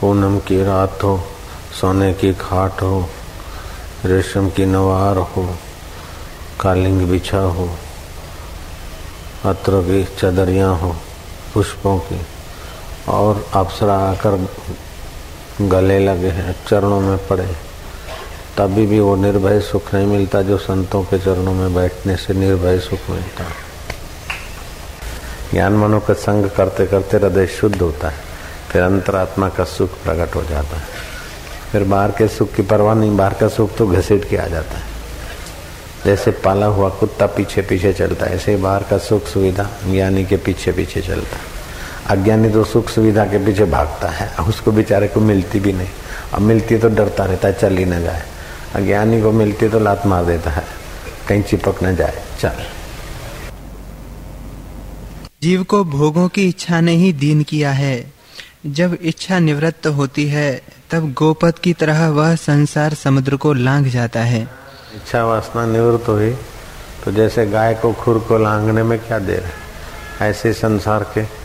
पूनम 0.00 0.38
की 0.38 0.62
रात 0.64 0.98
हो, 1.04 1.20
सोने 1.80 2.12
की 2.14 2.32
खाट 2.32 2.82
हो, 2.82 3.08
रेशम 4.04 4.48
की 4.50 4.64
नवार 4.66 5.16
हो, 5.16 5.58
कालिंग 6.60 7.00
बिछा 7.08 7.40
हो, 7.40 7.68
अत्र 9.44 9.82
की 9.82 10.04
चदरियाँ 10.18 10.74
हो, 10.78 10.96
पुष्पों 11.54 11.98
की, 11.98 12.20
और 13.08 13.46
अप्सरा 13.54 13.96
आकर 13.98 14.36
गले 15.60 15.98
लगे 15.98 16.28
हैं, 16.28 16.54
चरणों 16.68 17.00
में 17.00 17.26
पड़े 17.28 17.46
तभी 18.58 18.86
भी 18.86 19.00
वो 19.00 19.14
निर्भय 19.16 19.60
सुख 19.60 19.94
नहीं 19.94 20.06
मिलता 20.06 20.42
जो 20.42 20.56
संतों 20.58 21.02
के 21.02 21.18
चरणों 21.18 21.54
में 21.54 21.74
बैठने 21.74 22.16
से 22.16 22.34
निर्भय 22.34 22.78
सुख 22.78 23.10
मिलता 23.10 23.44
है। 23.44 23.54
ज्ञान 25.52 25.72
मनो 25.72 26.00
का 26.00 26.14
संग 26.14 26.50
करते 26.50 26.86
करते 26.86 27.16
हृदय 27.16 27.46
शुद्ध 27.46 27.80
होता 27.82 28.08
है, 28.08 28.20
फिर 28.70 28.82
अंतरात्मा 28.82 29.48
का 29.48 29.64
सुख 29.64 29.90
प्रकट 30.04 30.34
हो 30.34 30.42
जाता 30.42 30.76
है। 30.76 30.84
फिर 31.72 31.84
बाहर 31.84 32.10
के 32.10 32.28
सुख 32.28 32.52
की 32.54 32.62
परवाह 32.62 32.94
नहीं, 32.94 33.16
बाहर 33.16 33.34
का 33.34 33.48
सुख 33.48 33.76
तो 33.76 33.86
घसीट 33.86 34.28
के 34.28 34.36
आ 34.36 34.46
जाता 34.46 34.78
है। 34.78 34.90
जैसे 36.04 36.30
पाला 36.44 36.66
हुआ 36.66 36.88
कुत्ता 36.90 37.26
पीछे 37.26 37.62
पीछे 37.62 37.92
चलता 37.92 38.26
है, 38.26 38.34
ऐसे 38.34 38.54
ही 38.54 38.62
बाहर 38.62 38.82
का 38.82 38.98
सुख 38.98 39.26
सुविधा 39.26 39.68
ज्ञानी 39.84 40.24
के 40.24 40.36
पीछे 40.36 40.72
पीछे 40.72 41.00
चलता 41.00 41.36
है। 41.36 41.51
अज्ञानी 42.06 42.48
तो 42.50 42.64
सुख 42.64 42.88
सुविधा 42.88 43.24
के 43.24 43.38
पीछे 43.46 43.64
भागता 43.64 44.08
है। 44.08 44.36
उसको 44.48 44.72
बेचारे 44.72 45.08
को 45.08 45.20
मिलती 45.20 45.60
भी 45.60 45.72
नहीं। 45.72 45.88
अब 46.32 46.40
मिलती 46.40 46.78
तो 46.78 46.88
डरता 46.88 47.24
रहता 47.24 47.48
है 47.48 47.54
चल 47.54 47.76
ही 47.76 47.84
न 47.84 48.00
जाए। 48.02 48.22
अज्ञानी 48.74 49.22
को 49.22 49.32
मिलती 49.32 49.68
तो 49.68 49.80
लात 49.80 50.06
मार 50.06 50.24
देता 50.24 50.50
है। 50.50 50.64
कहीं 51.28 51.42
चिपक 51.42 51.82
न 51.84 51.96
जाए। 51.96 52.22
चल। 52.40 52.52
जीव 55.42 55.62
को 55.62 55.84
भोगों 55.84 56.28
की 56.28 56.48
इच्छा 56.48 56.80
ने 56.80 56.92
ही 56.92 57.12
दीन 57.12 57.42
किया 57.42 57.70
है। 57.72 58.12
जब 58.66 58.98
इच्छा 59.02 59.38
निवृत्त 59.38 59.86
होती 59.86 60.26
है 60.28 60.62
तब 60.90 61.12
गोपत 61.12 61.58
की 61.58 61.72
तरह 61.72 62.08
वह 62.08 62.34
संसार 62.36 62.94
समुद्र 62.94 63.36
को 63.36 63.52
लांघ 63.52 63.88
जाता 63.88 64.20
है। 64.20 64.42
इच्छा 64.94 65.24
वासना 65.24 65.66
निवृत्त 65.66 66.08
हुई 66.08 66.30
तो 67.04 67.12
जैसे 67.12 67.46
गाय 67.46 67.74
को 67.74 67.92
खुर 67.92 68.18
को 68.18 68.38
लांगने 68.38 68.82
में 68.82 68.98
क्या 68.98 69.18
देर 69.18 69.40
है? 69.40 70.30
ऐसे 70.30 70.52
संसार 70.52 71.02
के 71.02 71.41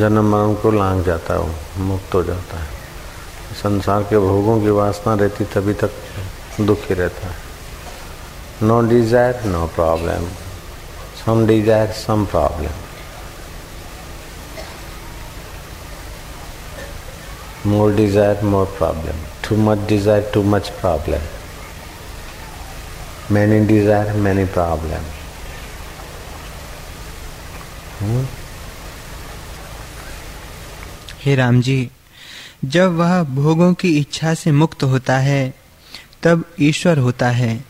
जन्म 0.00 0.30
मरण 0.32 0.54
को 0.62 0.70
लांग 0.70 1.04
जाता 1.04 1.34
है 1.34 1.40
वो 1.40 1.84
मुक्त 1.84 2.14
हो 2.14 2.22
जाता 2.24 2.58
है। 2.58 2.68
संसार 3.62 4.02
के 4.10 4.18
भोगों 4.18 4.60
की 4.60 4.70
वासना 4.72 5.14
रहती 5.14 5.44
तभी 5.54 5.74
तक 5.82 5.90
दुखी 6.60 6.94
रहता 6.94 7.28
है। 7.28 7.34
No 8.62 8.80
desire 8.88 9.44
no 9.46 9.66
problem 9.74 10.26
some 11.24 11.46
desire 11.46 11.92
some 11.94 12.24
problem 12.26 12.88
more 17.66 17.94
desire 17.94 18.44
more 18.44 18.66
problem 18.78 19.16
too 19.48 19.56
much 19.58 19.78
desire 19.88 20.30
too 20.34 20.42
much 20.44 20.68
problem 20.80 21.22
many 23.34 23.58
desire 23.66 24.12
many 24.18 24.44
problem 24.54 25.02
हे 31.24 31.34
राम 31.34 31.60
जी, 31.60 31.90
जब 32.64 32.92
वह 32.92 33.22
भोगों 33.22 33.74
की 33.74 33.98
इच्छा 33.98 34.34
से 34.34 34.52
मुक्त 34.52 34.82
होता 34.82 35.18
है, 35.18 35.54
तब 36.22 36.44
ईश्वर 36.60 36.98
होता 36.98 37.28
है। 37.28 37.64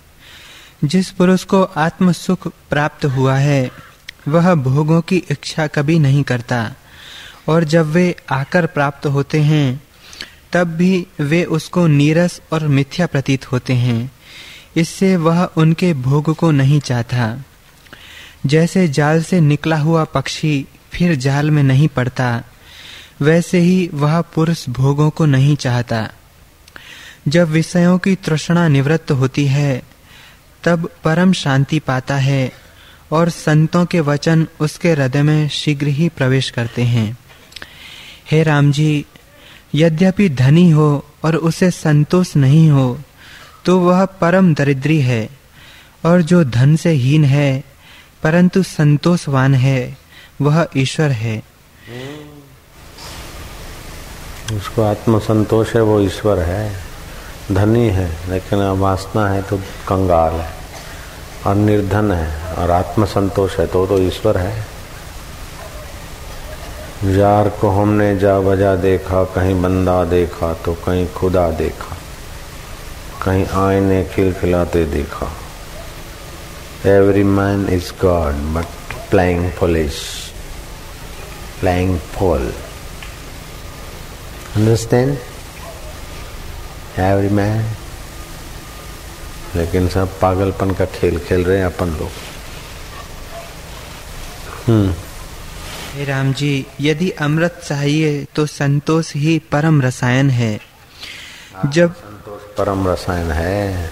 जिस 0.85 1.11
पुरुष 1.11 1.45
को 1.45 1.63
आत्म 1.63 2.13
सुख 2.13 2.49
प्राप्त 2.49 3.05
हुआ 3.05 3.37
है, 3.37 3.71
वह 4.29 4.55
भोगों 4.55 5.01
की 5.01 5.17
इच्छा 5.17 5.67
कभी 5.67 5.99
नहीं 5.99 6.23
करता। 6.23 6.75
और 7.49 7.65
जब 7.65 7.87
वे 7.87 8.17
आकर 8.33 8.67
प्राप्त 8.67 9.07
होते 9.07 9.41
हैं, 9.41 9.83
तब 10.53 10.65
भी 10.65 11.07
वे 11.21 11.45
उसको 11.45 11.87
नीरस 11.87 12.41
और 12.53 12.67
मिथ्या 12.67 13.07
प्रतीत 13.07 13.53
होते 13.53 13.73
हैं। 13.73 14.13
इससे 14.77 15.17
वह 15.17 15.45
उनके 15.45 15.95
भोग 15.95 16.35
को 16.35 16.51
नहीं 16.51 16.81
चाहता। 16.81 17.45
जैसे 18.47 18.89
जाल 18.89 19.23
से 19.23 19.41
निकला 19.41 19.77
हुआ 19.77 20.05
पक्षी 20.05 20.67
फिर 20.93 21.15
जाल 21.15 21.51
में 21.51 21.63
नहीं 21.63 21.89
पड़ता। 21.89 22.43
वैसे 23.21 23.59
ही 23.59 23.91
वह 23.95 24.21
पुरुष 24.35 24.69
भोगों 24.69 25.11
को 25.11 25.27
नहीं 25.27 25.57
चाहता। 25.57 26.09
जब 27.29 27.49
विषयों 27.49 27.99
की 27.99 28.15
तृष्णा 28.17 28.67
निवृत्त 28.69 29.11
होती 29.11 29.47
है, 29.47 29.83
तब 30.65 30.89
परम 31.05 31.33
शांति 31.33 31.79
पाता 31.79 32.17
है 32.17 32.53
और 33.13 33.29
संतों 33.29 33.85
के 33.87 34.01
वचन 34.01 34.47
उसके 34.61 34.91
हृदय 34.91 35.23
में 35.23 35.49
शीघ्र 35.49 35.87
ही 35.89 36.09
प्रवेश 36.09 36.51
करते 36.51 36.83
हैं। 36.85 37.17
हे 38.31 38.43
राम 38.43 38.73
जी 38.73 39.05
यद्यपि 39.75 40.29
धनी 40.29 40.71
हो 40.71 41.05
और 41.25 41.37
उसे 41.37 41.71
संतोष 41.71 42.35
नहीं 42.37 42.69
हो 42.71 42.99
तो 43.65 43.79
वह 43.81 44.05
परम 44.21 44.53
दरिद्री 44.55 45.01
है 45.01 45.29
और 46.07 46.23
जो 46.23 46.43
धन 46.45 46.77
से 46.77 46.91
हीन 46.91 47.25
है, 47.25 47.65
परंतु 48.23 48.63
संतोषवान 48.63 49.55
है, 49.55 49.97
वह 50.41 50.67
ईश्वर 50.77 51.11
है। 51.13 51.37
उसको 54.53 54.83
आत्मसंतोष 54.83 55.75
है, 55.75 55.81
वो 55.83 56.01
ईश्वर 56.01 56.39
है। 56.39 56.73
धनी 57.53 57.89
है, 57.89 58.09
लेकिन 58.31 58.63
वासना 58.79 59.29
है 59.29 59.43
तो 59.43 59.57
कंगाल 59.89 60.33
है 60.33 60.49
और 61.47 61.55
निर्धन 61.57 62.13
है 62.13 62.55
और 62.55 62.71
आत्मसंतोष 62.71 63.59
है 63.59 63.67
तो 63.67 63.87
तो 63.87 63.99
ईश्वर 63.99 64.37
है। 64.39 64.67
जार 67.07 67.49
को 67.61 67.69
हमने 67.71 68.17
जा 68.19 68.39
बजा 68.41 68.75
देखा, 68.77 69.23
कहीं 69.27 69.61
बंदा 69.63 70.05
देखा 70.05 70.53
तो 70.65 70.73
कहीं 70.87 71.07
खुदा 71.09 71.51
देखा, 71.51 71.97
कहीं 73.23 73.47
आईने 73.59 74.03
खिलखिलाते 74.05 74.85
देखा। 74.87 75.31
Every 76.87 77.23
man 77.25 77.69
is 77.69 77.93
god 78.03 78.35
but 78.55 78.67
playing 79.11 79.51
police 79.51 79.95
playing 81.61 81.99
pole 82.19 82.53
understand 84.57 85.11
every 86.99 87.29
man 87.29 87.75
लेकिन 89.57 89.89
सब 89.89 90.19
पागलपन 90.21 90.71
का 90.71 90.85
खेल 90.85 91.19
खेल 91.19 91.45
रहे 91.45 91.59
हैं 91.59 91.67
अपन 91.67 91.89
लोग। 91.89 92.11
हम्म। 94.67 96.05
राम 96.05 96.33
जी 96.33 96.67
यदि 96.81 97.11
अमृत 97.11 97.61
चाहिए 97.69 98.25
तो 98.25 98.47
संतोष 98.47 99.15
ही 99.17 99.39
परम 99.53 99.83
रसायन 99.83 100.31
है 100.31 100.61
जब 101.67 101.95
संतोष 101.95 102.57
परम 102.59 102.89
रसायन 102.89 103.31
है। 103.31 103.91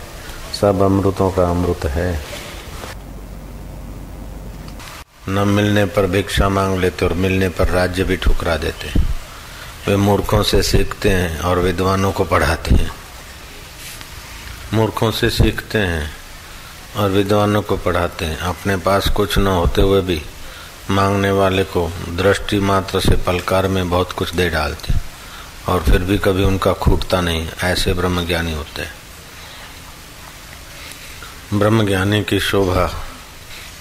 सब 0.60 0.82
अमृतों 0.82 1.30
का 1.30 1.50
अमृत 1.50 1.84
है। 1.86 2.24
न 5.28 5.48
मिलने 5.48 5.84
पर 5.84 6.06
भिक्षा 6.06 6.48
मांग 6.48 6.78
लेते 6.78 7.06
और 7.06 7.12
मिलने 7.14 7.48
पर 7.48 7.68
राज्य 7.68 8.04
भी 8.04 8.16
ठुकरा 8.16 8.56
देते। 8.56 9.07
वे 9.88 9.96
मूर्खों 9.96 10.42
से 10.42 10.62
सीखते 10.62 11.10
हैं 11.10 11.40
और 11.40 11.58
विद्वानों 11.58 12.12
को 12.12 12.24
पढ़ाते 12.24 12.74
हैं। 12.74 12.90
मूर्खों 14.74 15.10
से 15.10 15.30
सीखते 15.30 15.78
हैं 15.78 16.16
और 16.96 17.10
विद्वानों 17.10 17.62
को 17.62 17.76
पढ़ाते 17.76 18.24
हैं। 18.24 18.38
अपने 18.38 18.76
पास 18.76 19.08
कुछ 19.08 19.38
न 19.38 19.46
होते 19.46 19.82
हुए 19.82 20.00
भी 20.00 20.22
मांगने 20.90 21.30
वाले 21.30 21.64
को 21.64 21.88
दृष्टि 22.08 22.58
मात्र 22.60 23.00
से 23.00 23.16
पलकार 23.16 23.68
में 23.68 23.90
बहुत 23.90 24.12
कुछ 24.12 24.34
दे 24.34 24.48
डालते 24.50 24.94
और 25.68 25.82
फिर 25.82 25.98
भी 25.98 26.18
कभी 26.18 26.44
उनका 26.44 26.72
खूटता 26.72 27.20
नहीं। 27.20 27.48
ऐसे 27.62 27.92
ब्रह्म 27.92 28.26
ज्ञानी 28.26 28.52
होते 28.52 28.82
हैं। 28.82 28.92
ब्रह्म 31.58 31.86
ज्ञानी 31.86 32.24
की 32.24 32.40
शोभा 32.40 33.04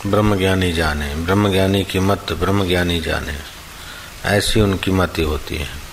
ब्रह्म 0.08 0.38
ज्ञानी 0.38 0.72
जाने 0.74 1.16
ब्रह्म 1.16 1.52
ज्ञानी 1.52 1.84
की 1.84 2.00
मत 2.00 2.34
ब्रह्म 2.34 2.68
ज्ञानी 2.68 3.00
जाने। 3.00 3.38
ऐसी 4.26 4.62
उनकी 4.62 4.92
मति 4.92 5.24
होती 5.24 5.58
है। 5.58 5.87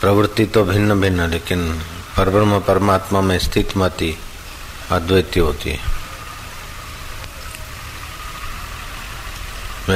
प्रवृत्ति 0.00 0.44
तो 0.46 0.64
भिन्न 0.64 1.00
भिन्न, 1.00 1.28
लेकिन 1.30 1.72
परब्रह्म 2.16 2.60
परमात्मा 2.60 3.20
में 3.20 3.38
स्थित 3.38 3.76
मति 3.76 4.16
अद्वैती 4.90 5.40
होती 5.40 5.70
है। 5.70 5.98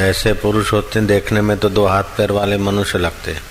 ऐसे 0.00 0.32
पुरुष 0.32 0.72
होते 0.72 0.98
हैं, 0.98 1.06
देखने 1.08 1.40
में 1.40 1.56
तो 1.58 1.68
दो 1.68 1.86
हाथ 1.86 2.02
पैर 2.16 2.32
वाले 2.32 2.56
मनुष्य 2.58 2.98
लगते 2.98 3.32
हैं, 3.32 3.42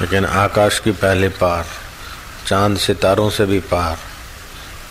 लेकिन 0.00 0.24
आकाश 0.26 0.78
की 0.78 0.90
पहले 0.92 1.28
पार, 1.28 1.64
चाँद 2.46 2.78
सितारों 2.78 3.28
से 3.30 3.44
भी 3.46 3.60
पार, 3.62 3.98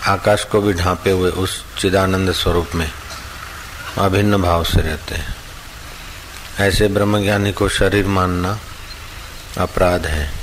आकाश 0.08 0.44
को 0.44 0.62
भी 0.62 0.74
ढांपे 0.74 1.12
हुए 1.12 1.30
उस 1.30 1.63
चिदानंद 1.78 2.32
स्वरूप 2.32 2.75
में 2.75 2.90
अभिन्न 3.98 4.42
भाव 4.42 4.63
से 4.63 4.82
रहते 4.82 5.16
हैं। 5.16 5.36
ऐसे 6.60 6.88
ब्रह्मज्ञानी 6.88 7.52
को 7.52 7.70
शरीर 7.70 8.08
मानना 8.08 8.60
अपराध 9.57 10.05
है। 10.05 10.33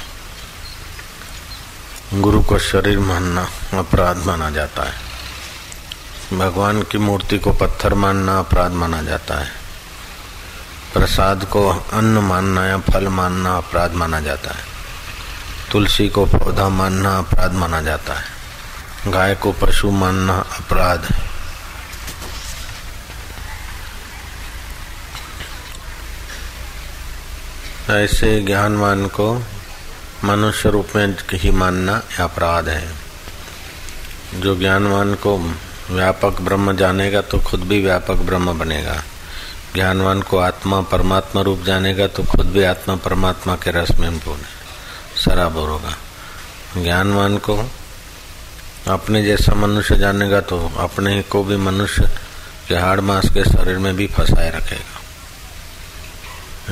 गुरु 2.15 2.43
को 2.43 2.59
शरीर 2.59 2.99
मानना 2.99 3.49
अपराध 3.79 4.17
माना 4.17 4.51
जाता 4.51 4.83
है। 4.83 4.95
भगवान 6.39 6.83
की 6.83 6.99
मूर्ति 6.99 7.39
को 7.39 7.53
पत्थर 7.53 7.95
मानना 7.95 8.39
अपराध 8.39 8.73
माना 8.73 9.03
जाता 9.03 9.35
है। 9.35 9.51
प्रसाद 10.95 11.45
को 11.45 11.71
अन्न 11.93 12.19
मानना 12.19 12.67
या 12.67 12.79
फल 12.79 13.09
मानना 13.09 13.57
अपराध 13.57 13.93
माना 13.93 14.21
जाता 14.21 14.51
है। 14.51 14.65
तुलसी 15.73 16.09
को 16.09 16.27
पौधा 16.27 16.69
मानना 16.69 17.19
अपराध 17.19 17.53
माना 17.53 17.81
जाता 17.81 18.15
है। 18.15 18.25
गाय 19.07 19.35
को 19.35 19.53
पशु 19.53 19.91
मानना 19.91 20.39
अपराध 20.39 21.05
है। 21.05 21.30
ऐसे 27.91 28.41
ज्ञानवान 28.41 29.07
को 29.09 29.35
मनुष्य 30.25 30.71
रूप 30.71 30.89
में 30.97 31.17
ही 31.33 31.51
मानना 31.51 32.03
अपराध 32.21 32.69
है। 32.69 32.89
जो 34.35 34.55
ज्ञानवान 34.57 35.15
को 35.15 35.37
व्यापक 35.91 36.41
ब्रह्म 36.41 36.77
जानेगा 36.77 37.21
तो 37.21 37.39
खुद 37.39 37.61
भी 37.61 37.81
व्यापक 37.83 38.17
ब्रह्म 38.23 38.59
बनेगा। 38.59 39.03
ज्ञानवान 39.75 40.23
को 40.23 40.39
आत्मा 40.39 40.81
परमात्मा 40.81 41.43
रूप 41.43 41.63
जानेगा 41.63 42.07
तो 42.07 42.23
खुद 42.23 42.47
भी 42.47 42.63
आत्मा 42.65 42.95
परमात्मा 42.97 43.55
के 43.55 43.71
रस 43.71 43.91
में 43.99 44.19
पूर्ण 44.19 44.43
सराबर 45.17 45.69
होगा। 45.69 45.97
ज्ञानवान 46.83 47.39
को 47.39 47.57
अपने 48.89 49.23
जैसा 49.23 49.55
मनुष्य 49.55 49.97
जानेगा 49.97 50.41
तो 50.41 50.59
अपने 50.79 51.23
को 51.23 51.45
भी 51.45 51.57
मनुष्य 51.57 52.09
के 52.69 52.75
हाड़ 52.75 53.01
मास 53.01 53.29
के 53.29 53.45
शरीर 53.45 53.79
में 53.79 53.95
भी 53.97 54.07
फंसाए 54.07 54.51
रखेगा। 54.51 54.90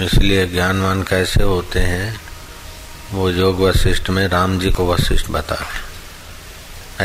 इसलिए 0.04 0.46
ज्ञानवान 0.46 1.02
कैसे 1.02 1.42
होते 1.42 1.80
हैं, 1.80 2.20
वो 3.12 3.30
योग 3.30 3.60
वशिष्ठ 3.60 4.10
में 4.10 4.28
राम 4.28 4.58
जी 4.58 4.70
को 4.70 4.92
वशिष्ठ 4.92 5.28
बता 5.28 5.54
रहे 5.54 5.88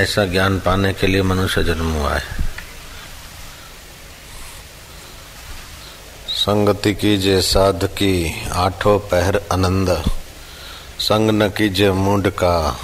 ऐसा 0.04 0.26
ज्ञान 0.26 0.60
पाने 0.60 0.94
के 0.94 1.08
लिए 1.08 1.22
मनुष्य 1.22 1.64
जन्म 1.64 1.94
हुआ 1.94 2.14
है। 2.14 2.24
संगति 6.28 6.94
कीजिए 6.94 7.42
साध 7.42 7.86
की, 7.86 8.50
आठों 8.52 9.00
पहर 9.00 9.42
आनंद। 9.52 10.04
संग 11.00 11.30
न 11.30 11.50
कीजिए 11.50 11.92
मुंड 11.92 12.30
का। 12.30 12.80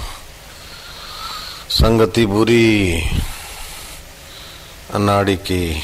संगति 1.70 2.26
बुरी, 2.26 3.02
अनाड़ी 4.94 5.36
की। 5.36 5.82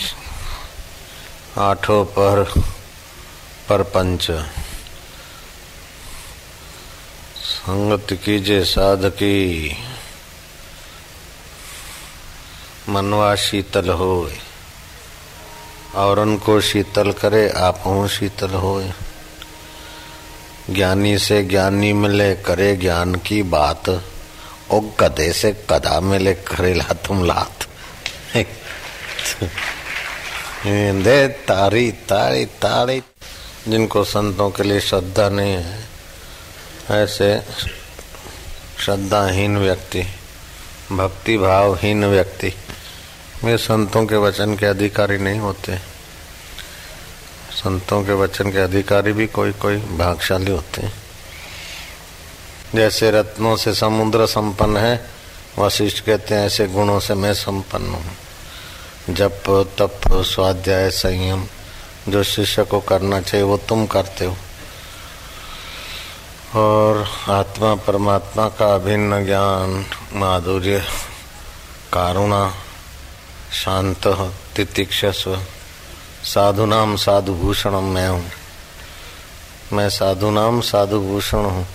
आठों 1.58 2.04
पर 2.04 2.62
परपंच। 3.68 4.30
संगत 7.36 8.06
कीजिए 8.12 8.64
साध 8.64 9.04
की 9.04 9.72
मनवा 12.88 13.34
शीतल 13.34 13.88
होए। 13.88 14.36
और 15.94 16.18
उनको 16.18 16.60
शीतल 16.60 17.12
करे 17.12 17.50
आप 17.50 18.08
शीतल 18.10 18.50
हो 18.50 18.92
ज्ञानी 20.70 21.18
से 21.18 21.42
ज्ञानी 21.42 21.92
मिले 21.92 22.34
करे 22.34 22.76
ज्ञान 22.76 23.14
की 23.14 23.42
बात। 23.42 24.04
ओ 24.70 24.80
कदे 24.80 25.32
से 25.32 25.66
कदा 25.70 26.00
मिले 26.00 26.34
करे 26.34 26.74
ला 26.74 26.94
तुम 26.94 27.24
लात। 27.24 27.66
दे 31.04 31.28
तारी 31.28 31.92
तारी 31.92 32.46
तारी। 32.46 33.02
जिनको 33.68 34.04
संतों 34.04 34.50
के 34.50 34.62
लिए 34.62 34.80
श्रद्धा 34.80 35.28
नहीं 35.28 35.52
है, 35.52 35.84
ऐसे 36.90 37.42
श्रद्धाहीन 38.84 39.58
व्यक्ति 39.58 40.02
भक्ति 40.92 41.38
भावहीन 41.38 42.04
व्यक्ति, 42.04 42.52
वे 43.44 43.56
संतों 43.56 44.06
के 44.06 44.16
वचन 44.16 44.56
के 44.56 44.66
अधिकारी 44.66 45.18
नहीं 45.18 45.40
होते। 45.40 45.76
संतों 47.50 48.04
के 48.04 48.12
वचन 48.12 48.52
के 48.52 48.58
अधिकारी 48.58 49.12
भी 49.12 49.26
कोई 49.26 49.52
कोई 49.52 49.76
भागशाली 49.76 50.50
होते 50.50 50.82
हैं। 50.82 50.92
जैसे 52.74 53.10
रत्नों 53.10 53.56
से 53.56 53.74
समुद्र 53.74 54.26
संपन्न 54.26 54.76
है, 54.76 55.10
वशिष्ठ 55.58 56.04
कहते 56.04 56.34
हैं, 56.34 56.46
ऐसे 56.46 56.66
गुणों 56.66 57.00
से 57.00 57.14
मैं 57.14 57.34
संपन्न 57.34 57.86
हूँ। 57.86 59.14
जप, 59.14 59.42
तप, 59.78 60.00
स्वाध्याय, 60.22 60.90
संयम 60.90 61.46
जो 62.08 62.22
शिष्य 62.22 62.64
को 62.64 62.80
करना 62.80 63.20
चाहिए, 63.20 63.46
वो 63.46 63.56
तुम 63.56 63.86
करते 63.86 64.24
हो। 64.24 64.36
और 66.54 67.08
आत्मा, 67.28 67.74
परमात्मा 67.74 68.48
का 68.48 68.74
अभिन्न 68.74 69.24
ज्ञान, 69.24 69.86
माधुर्य, 70.12 70.78
कारुणा, 71.92 72.54
शांत, 73.52 74.06
तितिक्षस्व 74.56 75.42
साधु 76.24 76.66
नाम 76.66 76.96
साधु 76.96 77.34
भूषण 77.34 77.70
मैं 77.70 78.08
हूँ। 78.08 78.30
मैं 79.72 79.90
साधु 79.90 80.30
नाम 80.30 80.60
साधु 80.60 81.00
भूषण 81.00 81.38
हूँ। 81.38 81.66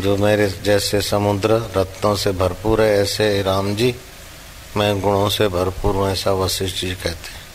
जो 0.00 0.16
मेरे 0.16 0.48
जैसे 0.48 1.00
समुद्र 1.00 1.50
रत्नों 1.76 2.16
से 2.16 2.32
भरपूर 2.32 2.82
है, 2.82 2.98
ऐसे 2.98 3.42
राम 3.42 3.76
जी, 3.76 3.94
मैं 4.76 5.00
गुणों 5.00 5.28
से 5.28 5.48
भरपूर 5.48 5.94
हूँ, 5.94 6.08
ऐसा 6.08 6.32
वशिष्ठ 6.32 6.76
जी 6.76 6.94
कहते 6.94 7.45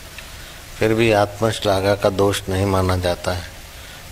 फिर 0.82 0.92
भी 0.94 1.10
आत्मश्लाघा 1.12 1.94
का 1.94 2.08
दोष 2.10 2.40
नहीं 2.48 2.64
माना 2.66 2.96
जाता 2.96 3.32
है, 3.32 3.42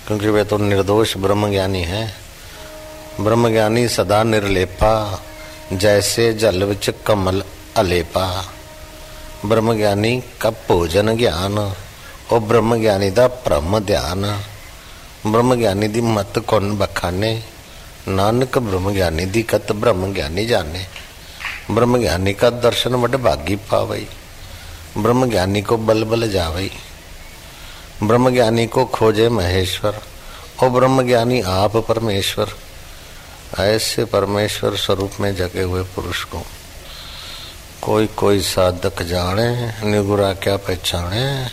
क्योंकि 0.06 0.28
वे 0.28 0.42
तो 0.44 0.56
निर्दोष 0.58 1.16
ब्रह्म 1.16 1.50
ज्ञानी 1.50 1.80
है। 1.82 2.02
ब्रह्म 3.20 3.50
ज्ञानी 3.50 3.88
सदा 3.88 4.22
निर्लेपा, 4.22 4.92
जैसे 5.72 6.32
जल 6.32 6.64
विच 6.64 6.90
कमल 7.06 7.42
अलेपा। 7.76 8.26
ब्रह्म 9.46 9.76
ज्ञानी 9.76 10.22
का 10.40 10.50
भोजन 10.50 11.16
ज्ञान 11.16 11.58
और 11.58 12.38
ब्रह्म 12.38 12.80
ज्ञानी 12.80 13.10
का 13.10 13.26
ब्रह्म 13.26 13.78
ध्यान। 13.78 14.22
ब्रह्म 15.26 15.56
ज्ञानी 15.56 15.88
दी 15.88 16.00
मत 16.00 16.38
कौन 16.46 16.78
बखाने? 16.78 17.32
नानक 18.08 18.58
ब्रह्म 18.60 18.94
ज्ञानी 18.94 19.26
दी 19.26 19.42
कत 19.42 19.72
ब्रह्म 19.72 20.12
ज्ञानी 20.14 20.46
जाने। 20.46 20.86
ब्रह्म 21.70 22.00
ज्ञानी 22.00 22.34
का 22.34 22.50
दर्शन 22.50 23.00
बड़ 23.02 23.16
भागी 23.16 23.56
पावई। 23.56 24.06
ब्रह्म 24.98 25.30
ज्ञानी 25.30 25.62
को 25.62 25.76
बल 25.76 26.04
बल 26.04 26.30
जावई 26.30 26.70
ब्रह्म 28.02 28.30
ज्ञानी 28.30 28.66
को 28.66 28.84
खोजे 28.84 29.28
महेश्वर 29.28 30.00
और 30.62 30.68
ब्रह्म 30.68 31.06
ज्ञानी 31.06 31.40
आप 31.40 31.76
परमेश्वर, 31.76 32.48
ऐसे 33.58 34.04
परमेश्वर 34.04 34.76
स्वरूप 34.76 35.10
में 35.20 35.36
जगे 35.36 35.62
हुए 35.62 35.82
पुरुष 35.82 36.24
को 36.24 36.42
कोई 37.82 38.06
कोई 38.06 38.40
साधक 38.40 39.02
जाने, 39.02 39.50
निगुरा 39.90 40.32
क्या 40.34 40.56
पहचाने। 40.56 41.48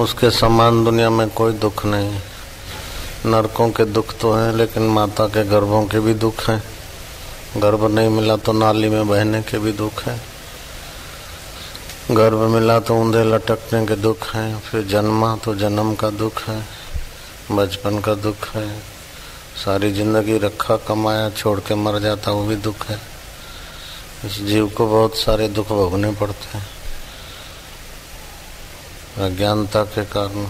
उसके 0.00 0.30
समान 0.30 0.84
दुनिया 0.84 1.10
में 1.10 1.28
कोई 1.30 1.52
दुख 1.52 1.84
नहीं। 1.86 2.20
नरकों 3.26 3.70
के 3.70 3.84
दुख 3.84 4.18
तो 4.18 4.34
हैं, 4.34 4.52
लेकिन 4.52 4.82
माता 4.82 5.26
के 5.26 5.44
गर्भों 5.44 5.86
के 5.86 6.00
भी 6.00 6.14
दुख 6.14 6.50
हैं। 6.50 6.75
गर्भ 7.56 7.84
नहीं 7.86 8.08
मिला 8.08 8.36
तो 8.36 8.52
नाली 8.52 8.88
में 8.88 9.08
बहने 9.08 9.42
के 9.42 9.58
भी 9.58 9.72
दुख 9.72 10.02
है। 10.02 10.20
गर्भ 12.10 12.40
मिला 12.50 12.78
तो 12.80 12.94
ऊंधे 12.94 13.22
लटकने 13.24 13.86
के 13.86 13.96
दुख 13.96 14.26
हैं, 14.26 14.58
फिर 14.60 14.82
जन्मा 14.86 15.36
तो 15.36 15.54
जन्म 15.54 15.94
का 15.94 16.10
दुख 16.12 16.42
है, 16.42 16.60
बचपन 17.52 17.98
का 18.00 18.14
दुख 18.16 18.48
है। 18.48 18.68
सारी 19.56 19.92
ज़िंदगी 19.92 20.38
रखा 20.38 20.76
कमाया, 20.76 21.28
छोड़ 21.30 21.60
के 21.60 21.74
मर 21.74 21.98
जाता, 21.98 22.30
वो 22.30 22.44
भी 22.44 22.56
दुख 22.58 22.86
है। 22.86 23.00
इस 24.24 24.40
जीव 24.42 24.68
को 24.68 24.86
बहुत 24.86 25.16
सारे 25.16 25.48
दुख 25.48 25.68
भोगने 25.68 26.10
पड़ते 26.12 26.58
हैं। 26.58 26.66
अज्ञानता 29.24 29.82
के 29.84 30.04
कारण, 30.06 30.46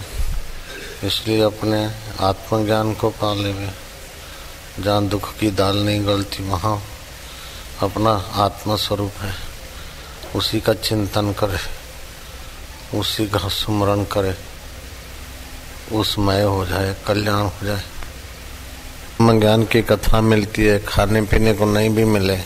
इसलिए 1.03 1.41
अपने 1.41 1.85
आत्मज्ञान 2.21 2.93
को 2.93 3.09
पा 3.11 3.33
ले 3.33 3.53
जहाँ 4.79 5.07
दुख 5.07 5.33
की 5.37 5.49
दाल 5.51 5.77
नहीं 5.77 6.05
गलती, 6.07 6.43
वहाँ 6.43 6.81
अपना 7.81 8.11
आत्म 8.35 8.75
स्वरूप 8.77 9.21
है। 9.21 9.33
उसी 10.35 10.59
का 10.61 10.73
चिंतन 10.75 11.31
करे, 11.33 11.59
उसी 12.99 13.27
का 13.27 13.47
स्मरण 13.49 14.03
करे 14.05 14.35
उसमय 15.93 16.41
हो 16.43 16.65
जाए, 16.65 16.95
कल्याण 17.07 17.41
हो 17.41 17.65
जाए। 17.65 17.83
ज्ञान 19.39 19.63
की 19.65 19.81
कथा 19.81 20.21
मिलती 20.21 20.63
है, 20.63 20.79
खाने 20.79 21.21
पीने 21.21 21.53
को 21.53 21.65
नहीं 21.65 21.89
भी 21.89 22.05
मिले 22.05 22.37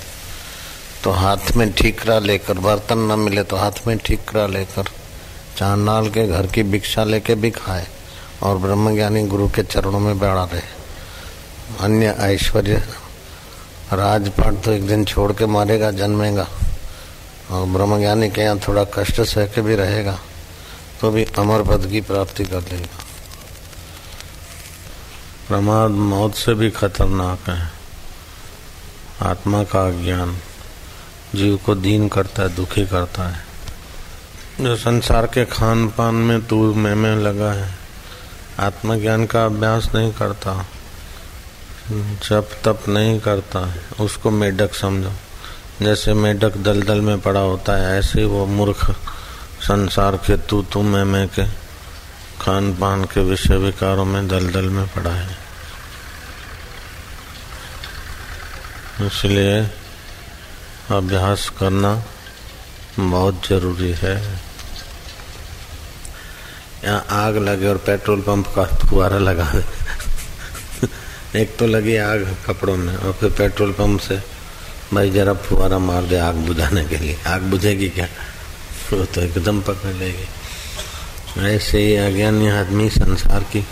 तो 1.04 1.12
हाथ 1.12 1.52
में 1.58 1.72
ठीकरा 1.74 2.18
लेकर, 2.20 2.58
बर्तन 2.60 2.98
न 3.12 3.20
मिले 3.20 3.44
तो 3.44 3.56
हाथ 3.58 3.88
में 3.88 3.98
ठीकरा 3.98 4.46
लेकर 4.48 4.90
चांडाल 5.58 6.10
के 6.10 6.28
घर 6.28 6.48
की 6.48 6.64
भिक्षा 6.64 7.04
लेके 7.04 7.36
भी 7.36 7.52
खाए, 7.52 7.88
और 8.44 8.58
ब्रह्मज्ञानी 8.58 9.24
गुरु 9.28 9.48
के 9.50 9.64
चरणों 9.64 10.00
में 10.00 10.20
बैठा 10.20 10.44
रहे। 10.44 10.81
अन्य 11.80 12.16
ऐश्वर्य 12.22 12.76
राजपाट 13.94 14.62
तो 14.64 14.72
एक 14.72 14.88
दिन 14.88 15.06
छोड़ 15.06 15.32
के 15.34 15.46
मारेगा, 15.46 15.92
जन्मेगा। 15.92 16.48
और 17.52 17.66
ब्रह्मज्ञानी 17.68 18.30
के 18.30 18.42
यहाँ 18.42 18.60
थोड़ा 18.60 18.84
कष्ट 18.84 19.22
सह 19.22 19.46
के 19.46 19.62
भी 19.62 19.76
रहेगा 19.76 20.18
तो 21.02 21.12
भी 21.12 21.24
अमर 21.38 21.64
पद 21.64 21.88
की 21.92 22.02
प्राप्ति 22.02 22.46
कर 22.46 22.62
लेगा। 22.62 23.00
प्रमाद 25.48 25.92
मौत 25.92 26.36
से 26.36 26.54
भी 26.54 26.70
खतरनाक 26.70 27.50
है। 27.50 27.72
आत्मा 29.22 29.64
का 29.64 29.90
ज्ञान 30.04 30.38
जीव 31.36 31.58
को 31.58 31.76
दीन 31.76 32.08
करता 32.08 32.44
है, 32.44 32.56
दुखी 32.56 32.86
करता 32.86 33.28
है। 33.30 33.44
जो 34.62 34.76
संसार 34.76 35.26
के 35.26 35.46
खान 35.46 35.88
पान 35.90 36.16
में 36.16 36.46
तू 36.46 36.74
मैं 36.74 36.96
में 36.96 37.16
लगा 37.16 37.52
है, 37.52 37.74
आत्मज्ञान 38.60 39.26
का 39.26 39.46
अभ्यास 39.46 39.90
नहीं 39.96 40.12
करता। 40.14 40.66
जब 41.90 42.50
तप 42.66 42.84
नहीं 42.90 43.20
करता 43.20 43.72
है, 43.72 43.82
उसको 44.00 44.32
मेढक 44.32 44.74
समझो। 44.74 45.12
जैसे 45.82 46.14
मेढक 46.14 46.58
दलदल 46.58 47.02
में 47.02 47.22
पड़ा 47.22 47.40
होता 47.40 47.74
है, 47.74 48.00
ऐसे 48.00 48.26
वो 48.26 48.46
मूर्ख 48.46 48.92
संसार 49.62 50.16
के 50.16 50.38
तू 50.38 50.62
तू 50.64 50.82
मैं 50.82 51.04
मैं 51.04 51.28
के 51.28 51.46
खान 52.42 52.74
पान 52.74 53.04
के 53.04 53.22
विषय 53.22 53.56
विकारों 53.56 54.06
में 54.06 54.28
दलदल 54.28 54.70
में 54.70 54.88
पड़ा 54.88 55.12
है। 55.12 55.38
इसलिए 59.02 59.62
अभ्यास 60.92 61.50
करना 61.50 62.04
बहुत 63.00 63.48
ज़रूरी 63.48 63.92
है। 63.92 64.42
यहाँ 66.84 67.06
आग 67.10 67.38
लगे 67.38 67.68
और 67.68 67.78
पेट्रोल 67.78 68.22
पंप 68.22 68.48
का 68.48 68.64
फुहारा 68.64 69.18
लगा 69.18 69.52
दे। 69.52 69.81
एक 71.36 71.56
तो 71.58 71.66
लगी 71.68 71.96
आग 71.96 72.36
कपड़ों 72.46 72.76
में 72.78 72.96
और 72.96 73.14
फिर 73.14 73.30
पेट्रोल 73.32 73.72
पंप 73.72 74.00
से, 74.00 74.16
भाई 74.94 75.10
जरा 75.10 75.34
फुहारा 75.34 75.78
मार 75.80 76.04
दे 76.04 76.18
आग 76.20 76.36
बुझाने 76.48 76.84
के 76.86 76.98
लिए। 76.98 77.18
आग 77.28 77.42
बुझेगी 77.52 77.90
क्या? 77.90 78.08
वो 78.94 79.06
तो 79.06 79.22
एकदम 79.22 79.62
पकड़ 79.62 79.94
लेगी। 79.96 80.28
ऐसे 81.48 81.78
ही 81.80 81.96
अज्ञानी 81.98 82.48
आदमी 82.50 82.90
संसार 82.90 83.44
की 83.54 83.66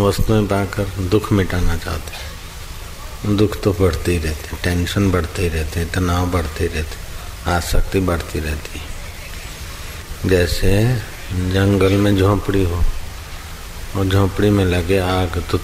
वस्तुएँ 0.00 0.46
पाकर 0.46 0.84
दुख 1.10 1.32
मिटाना 1.32 1.76
चाहते 1.76 3.36
दुख 3.36 3.60
तो 3.62 3.72
बढ़ते 3.72 4.12
ही 4.12 4.18
रहते 4.18 4.56
टेंशन 4.64 5.10
बढ़ते 5.10 5.42
ही 5.42 5.48
रहते 5.48 5.84
तनाव 5.84 6.30
बढ़ते 6.30 6.64
ही 6.64 6.74
रहते 6.74 7.50
आसक्ति 7.50 8.00
बढ़ती 8.00 8.40
रहती 8.40 8.80
जैसे 10.28 10.70
जंगल 11.52 11.92
में 11.92 12.16
झोंपड़ी 12.16 12.64
हो, 12.64 12.82
और 13.96 14.04
झोंपड़ी 14.06 14.50
में 14.50 14.64
लगे 14.64 14.98
आग 14.98 15.42
तो 15.50 15.58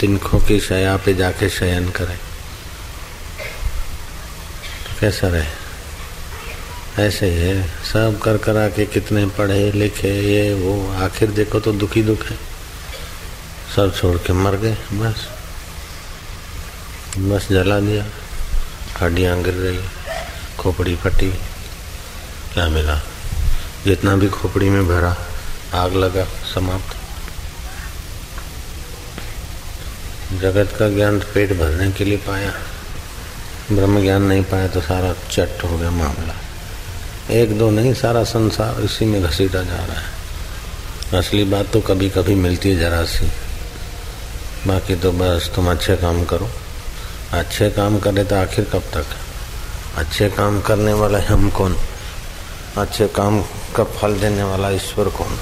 तिनखों 0.00 0.40
की 0.40 0.60
शया 0.60 0.96
पे 0.96 1.14
जाके 1.14 1.48
शयन 1.48 1.90
करें। 1.90 2.18
तो 4.86 5.00
कैसा 5.00 5.28
रहे? 5.28 5.68
ऐसे 7.02 7.26
ही 7.26 7.36
है। 7.36 7.68
सब 7.68 8.20
कर 8.22 8.38
करा 8.38 8.68
के 8.68 8.86
कितने 8.86 9.26
पढ़े 9.26 9.72
लिखे, 9.72 10.08
ये, 10.08 10.54
वो, 10.54 10.92
आखिर 10.92 11.30
देखो 11.30 11.60
तो 11.60 11.72
दुखी 11.72 12.02
दुख 12.02 12.24
है। 12.26 12.36
सब 13.76 13.96
छोड़ 14.00 14.18
के 14.18 14.32
मर 14.32 14.56
गए, 14.56 14.74
बस। 14.74 15.28
बस 17.18 17.48
जला 17.50 17.80
दिया। 17.80 18.06
हड्डियाँ 19.00 19.42
गिर 19.42 19.54
रही, 19.54 19.80
खोपड़ी 20.58 20.96
फटी। 20.96 21.30
क्या 22.54 22.68
मिला? 22.68 23.00
जितना 23.84 24.16
भी 24.16 24.28
खोपड़ी 24.28 24.68
में 24.68 24.88
भरा, 24.88 25.16
आग 25.74 25.94
लगा, 25.94 26.24
समाप्त। 26.24 26.97
जगत 30.32 30.76
का 30.78 30.88
ज्ञान 30.88 31.18
पेट 31.18 31.52
भरने 31.52 31.92
के 31.92 32.04
लिए 32.04 32.16
पाया। 32.16 32.52
ब्रह्म 33.72 34.02
ज्ञान 34.02 34.22
नहीं 34.22 34.42
पाया 34.42 34.68
तो 34.68 34.80
सारा 34.80 35.14
चट 35.30 35.64
हो 35.64 35.78
गया 35.78 35.90
मामला। 35.90 36.34
एक 37.30 37.58
दो 37.58 37.70
नहीं, 37.70 37.94
सारा 37.94 38.24
संसार 38.24 38.82
इसी 38.82 39.04
में 39.04 39.22
घसीटा 39.22 39.62
जा 39.62 39.76
रहा 39.76 40.00
है। 40.00 40.18
असली 41.18 41.44
बात 41.44 41.66
तो 41.66 41.80
कभी 41.80 42.10
कभी 42.10 42.34
मिलती 42.34 42.70
है 42.70 42.78
जरा 42.78 43.04
सी। 43.04 43.26
बाकी 44.66 44.96
तो 44.96 45.12
बस 45.12 45.50
तुम 45.54 45.70
अच्छे 45.70 45.96
काम 45.96 46.24
करो। 46.24 46.50
अच्छे 47.32 47.70
काम 47.70 47.98
करे 47.98 48.24
तो 48.24 48.36
आखिर 48.36 48.64
कब 48.64 48.80
तक? 48.80 49.06
अच्छे 49.96 50.28
काम 50.28 50.60
करने 50.60 50.92
वाला 50.92 51.18
हम 51.18 51.50
कौन? 51.50 51.76
अच्छे 52.76 53.08
काम 53.08 53.42
का 53.76 53.84
फल 53.84 54.14
देने 54.14 54.42
वाला 54.42 54.70
ईश्वर 54.70 55.08
कौन? 55.08 55.38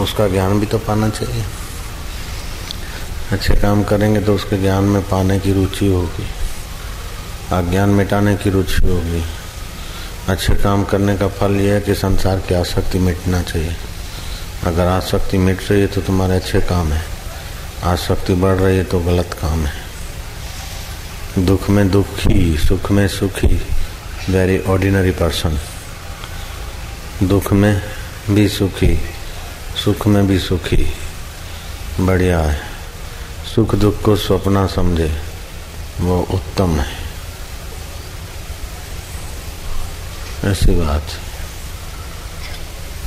उसका 0.00 0.28
ज्ञान 0.28 0.60
भी 0.60 0.66
तो 0.66 0.78
पाना 0.78 1.08
चाहिए। 1.08 1.44
अच्छे 3.32 3.54
काम 3.54 3.82
करेंगे 3.84 4.20
तो 4.20 4.34
उसके 4.34 4.56
ज्ञान 4.56 4.84
में 4.84 5.02
पाने 5.02 5.38
की 5.38 5.52
रुचि 5.52 5.86
होगी। 5.86 6.26
अज्ञान 7.52 7.88
मिटाने 7.88 8.36
की 8.36 8.50
रुचि 8.50 8.86
होगी। 8.86 9.24
अच्छे 10.28 10.54
काम 10.54 10.84
करने 10.84 11.16
का 11.16 11.28
फल 11.28 11.52
यह 11.52 11.74
है 11.74 11.80
कि 11.80 11.94
संसार 11.94 12.40
की 12.40 12.54
आसक्ति 12.54 12.98
मिटना 12.98 13.42
चाहिए। 13.42 13.76
अगर 14.64 14.86
आसक्ति 14.86 15.38
मिट 15.38 15.70
रही 15.70 15.80
है 15.80 15.86
तो 15.86 16.00
तुम्हारे 16.00 16.36
अच्छे 16.36 16.60
काम 16.60 16.92
है। 16.92 17.04
आसक्ति 17.84 18.34
बढ़ 18.34 18.54
रही 18.54 18.76
है 18.76 18.84
तो 18.84 19.00
गलत 19.00 19.36
काम 19.42 19.66
है। 19.66 21.46
दुख 21.46 21.70
में 21.70 21.90
दुखी, 21.90 22.58
सुख 22.58 22.90
में 22.90 23.08
सुखी 23.08 23.62
वेरी 24.30 24.58
ऑर्डिनरी 24.58 25.10
पर्सन 25.10 25.58
दुख 27.22 27.52
में 27.52 27.82
भी 28.30 28.48
सुखी, 28.48 29.00
सुख 29.84 30.06
में 30.06 30.26
भी 30.26 30.38
सुखी। 30.38 30.86
बढ़िया 32.00 32.40
है। 32.40 32.65
सुख 33.56 33.74
दुख 33.74 34.00
को 34.02 34.14
स्वप्ना 34.16 34.66
समझे, 34.66 35.08
वो 36.00 36.16
उत्तम 36.34 36.70
है। 36.80 36.96
ऐसी 40.44 40.74
बात। 40.74 41.02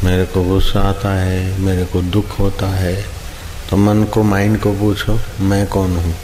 मेरे 0.04 0.26
को 0.26 0.44
गुस्सा 0.44 0.82
आता 0.82 1.14
है, 1.16 1.60
मेरे 1.60 1.86
को 1.86 2.02
दुख 2.02 2.40
होता 2.40 2.68
है 2.68 2.96
तो 3.70 3.78
मन 3.78 4.04
को 4.04 4.24
माइंड 4.24 4.60
को 4.62 4.74
पूछो, 4.74 5.20
मैं 5.42 5.68
कौन 5.68 5.96
हूँ? 5.98 6.16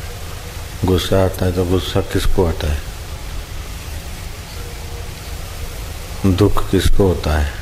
गुस्सा 0.85 1.23
आता 1.25 1.45
है 1.45 1.51
तो 1.51 1.65
गुस्सा 1.65 2.01
किसको 2.01 2.45
आता 2.45 2.73
है? 2.73 2.79
दुख 6.27 6.69
किसको 6.71 7.07
होता 7.07 7.37
है? 7.39 7.53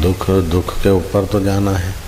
दुख 0.00 0.30
दुख 0.30 0.76
के 0.82 0.90
ऊपर 0.90 1.24
तो 1.24 1.40
जाना 1.40 1.70
है। 1.70 2.07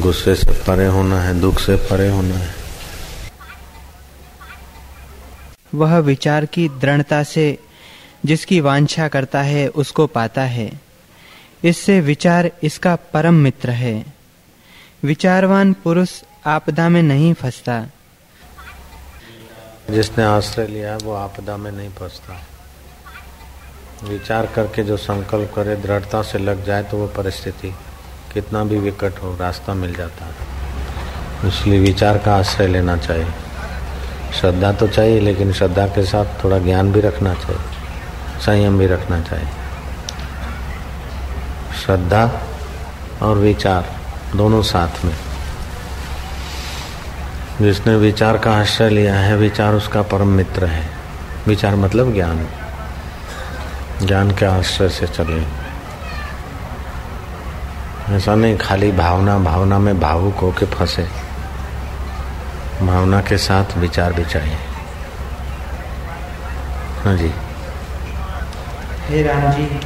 गुस्से 0.00 0.34
से 0.34 0.52
परे 0.52 0.86
होना 0.86 1.20
है 1.22 1.40
दुख 1.40 1.58
से 1.58 1.76
परे 1.76 2.08
होना 2.08 2.34
है। 2.34 2.54
वह 5.74 5.98
विचार 5.98 6.46
की 6.46 6.68
दृढ़ता 6.68 7.22
से 7.22 7.58
जिसकी 8.24 8.60
वांछा 8.60 9.08
करता 9.08 9.42
है 9.42 9.68
उसको 9.68 10.06
पाता 10.06 10.42
है। 10.42 10.80
इससे 11.64 12.00
विचार 12.00 12.50
इसका 12.62 12.96
परम 12.96 13.34
मित्र 13.34 13.70
है। 13.70 14.04
विचारवान 15.04 15.72
पुरुष 15.72 16.22
आपदा 16.46 16.88
में 16.88 17.02
नहीं 17.02 17.34
फंसता। 17.34 17.86
जिसने 19.90 20.24
आश्रय 20.24 20.66
लिया 20.66 20.96
वो 20.96 21.12
आपदा 21.12 21.56
में 21.56 21.72
नहीं 21.72 21.90
फंसता। 21.90 22.42
विचार 24.04 24.46
करके 24.46 24.82
जो 24.82 24.96
संकल्प 24.96 25.52
करे 25.56 25.76
दृढ़ता 25.76 26.22
से 26.22 26.38
लग 26.38 26.64
जाए 26.64 26.82
तो 26.82 26.96
वो 26.96 27.06
परिस्थिति 27.06 27.74
कितना 28.34 28.64
भी 28.64 28.78
विकट 28.78 29.12
हो, 29.22 29.36
रास्ता 29.40 29.74
मिल 29.74 29.94
जाता 29.94 30.24
है। 30.24 30.52
इसलिए 31.48 31.80
विचार 31.80 32.18
का 32.18 32.36
आश्रय 32.36 32.66
लेना 32.66 32.96
चाहिए। 32.96 33.26
श्रद्धा 34.40 34.72
तो 34.72 34.88
चाहिए, 34.88 35.20
लेकिन 35.20 35.52
श्रद्धा 35.52 35.86
के 35.86 36.04
साथ 36.04 36.44
थोड़ा 36.44 36.58
ज्ञान 36.58 36.92
भी 36.92 37.00
रखना 37.00 37.34
चाहिए। 37.34 37.60
संयम 38.40 38.78
भी 38.78 38.86
रखना 38.86 39.20
चाहिए। 39.20 39.48
श्रद्धा 41.84 42.30
और 43.22 43.36
विचार 43.36 43.96
दोनों 44.36 44.62
साथ 44.62 45.04
में। 45.04 45.16
जिसने 47.60 47.96
विचार 47.96 48.38
का 48.38 48.56
आश्रय 48.56 48.88
लिया 48.88 49.14
है, 49.14 49.36
विचार 49.36 49.74
उसका 49.74 50.02
परम 50.02 50.28
मित्र 50.28 50.64
है। 50.64 50.88
विचार 51.46 51.76
मतलब 51.76 52.14
ज्ञान। 52.14 52.48
ज्ञान 54.02 54.30
के 54.30 54.46
आश्रय 54.46 54.88
से 54.88 55.06
चले 55.06 55.61
ऐसा 58.14 58.34
नहीं 58.34 58.56
खाली 58.58 58.92
भावना 58.92 59.38
भावना 59.38 59.78
में 59.78 60.00
भावुक 60.00 60.34
होके 60.34 60.66
फंसे। 60.66 61.02
भावना 62.86 63.20
के 63.20 63.38
साथ 63.38 63.76
विचार 63.78 64.12
भी 64.12 64.24
चाहिए। 64.24 64.56
हाँ 67.02 67.16
जी। 67.16 67.30
हे 69.08 69.22
राम 69.22 69.52
जी 69.52 69.80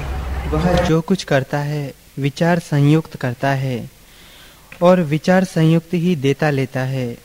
वह 0.49 0.73
जो 0.85 1.01
कुछ 1.01 1.25
करता 1.25 1.59
है 1.59 1.95
विचार 2.19 2.59
संयुक्त 2.59 3.17
करता 3.17 3.49
है 3.49 3.91
और 4.83 5.01
विचार 5.01 5.45
संयुक्त 5.45 5.95
ही 5.95 6.17
देता 6.17 6.51
लेता 6.51 6.81
है 6.81 7.19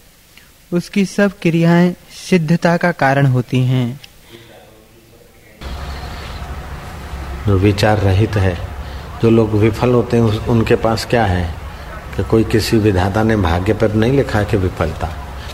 उसकी 0.74 1.06
सब 1.06 1.32
क्रियाएँ 1.42 1.96
सिद्धता 2.30 2.78
का 2.78 2.92
कारण 2.92 3.26
होती 3.26 3.66
हैं। 3.66 4.02
जो 7.48 7.58
विचार 7.58 7.98
रहित 7.98 8.36
है 8.36 8.71
जो 9.22 9.30
लोग 9.30 9.52
विफल 9.52 9.94
होते 9.94 10.18
हैं 10.18 10.24
उनके 10.24 10.76
पास 10.76 11.06
क्या 11.06 11.26
है? 11.26 11.54
कि 12.18 12.24
कोई 12.24 12.44
किसी 12.44 12.78
विधाता 12.78 13.24
ने 13.24 13.36
भाग्य 13.36 13.74
पर 13.74 13.94
नहीं 13.94 14.12
लिखा 14.12 14.44
कि 14.44 14.58
विफलता। 14.58 15.08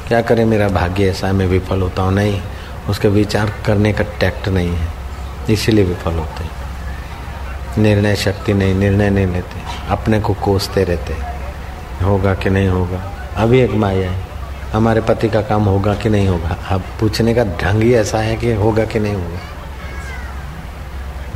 क्या 0.08 0.22
करे 0.22 0.46
मेरा 0.46 0.68
भाग्य 0.68 1.10
ऐसा 1.10 1.28
है 1.28 1.34
मैं 1.34 1.48
विफल 1.48 1.82
होता 1.82 2.02
हूँ? 2.02 2.14
नहीं। 2.14 2.42
उसके 2.90 3.08
विचार 3.08 3.54
करने 3.66 3.94
का 3.94 4.04
टैक्ट 4.20 4.48
नहीं 4.48 4.70
है। 4.70 4.88
इसीलिए 5.50 5.86
विफल 5.86 6.14
होते 6.14 6.44
हैं। 6.44 6.52
निर्णय 7.78 8.16
शक्ति 8.16 8.54
नहीं 8.54 8.76
निर्णय 8.76 9.10
नहीं 9.10 9.28
लेते। 9.28 9.62
अपने 9.90 10.20
को 10.20 10.34
कोसते 10.34 10.84
रहते 10.84 11.16
होगा 12.06 12.34
कि 12.36 12.50
नहीं 12.50 12.68
होगा? 12.68 13.12
अभी 13.36 13.60
एक 13.60 13.72
माया 13.72 14.12
है। 14.12 14.22
हमारे 14.74 15.02
पति 15.02 15.30
का 15.30 15.42
काम 15.42 15.64
होगा 15.64 15.96
कि 15.96 16.10
नहीं 16.10 16.28
होगा? 16.28 16.58
अब 16.70 16.84
पूछने 17.00 17.34
का 17.34 17.44
ढंग 17.44 17.82
ही 17.82 17.94
ऐसा 17.94 18.18
है 18.18 18.36
कि 18.36 18.54
होगा 18.54 18.86
कि 18.86 19.00
नहीं 19.00 19.14
होगा? 19.14 19.40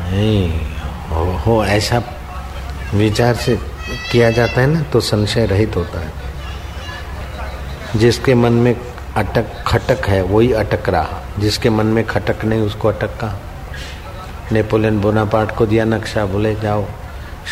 नहीं 0.09 0.61
हो, 1.09 1.25
हो 1.25 1.65
ऐसा 1.65 2.03
विचार 2.93 3.35
से 3.35 3.59
किया 4.11 4.31
जाता 4.31 4.61
है 4.61 4.67
ना 4.67 4.81
तो 4.81 4.99
संशय 4.99 5.45
रहित 5.45 5.75
होता 5.75 5.99
है। 5.99 6.11
जिसके 7.95 8.35
मन 8.35 8.53
में 8.53 8.75
अटक, 9.15 9.45
खटक 9.67 10.05
है, 10.05 10.21
वही 10.21 10.53
अटक 10.53 10.89
रहा। 10.89 11.23
जिसके 11.39 11.69
मन 11.69 11.85
में 11.85 12.05
खटक 12.07 12.45
नहीं, 12.45 12.61
उसको 12.61 12.87
अटक 12.87 13.07
कहा। 13.07 13.39
नेपोलियन 14.51 14.99
बोनापार्ट 14.99 15.51
को 15.51 15.65
दिया 15.65 15.85
नक्शा, 15.85 16.25
बोले, 16.25 16.55
जाओ, 16.55 16.85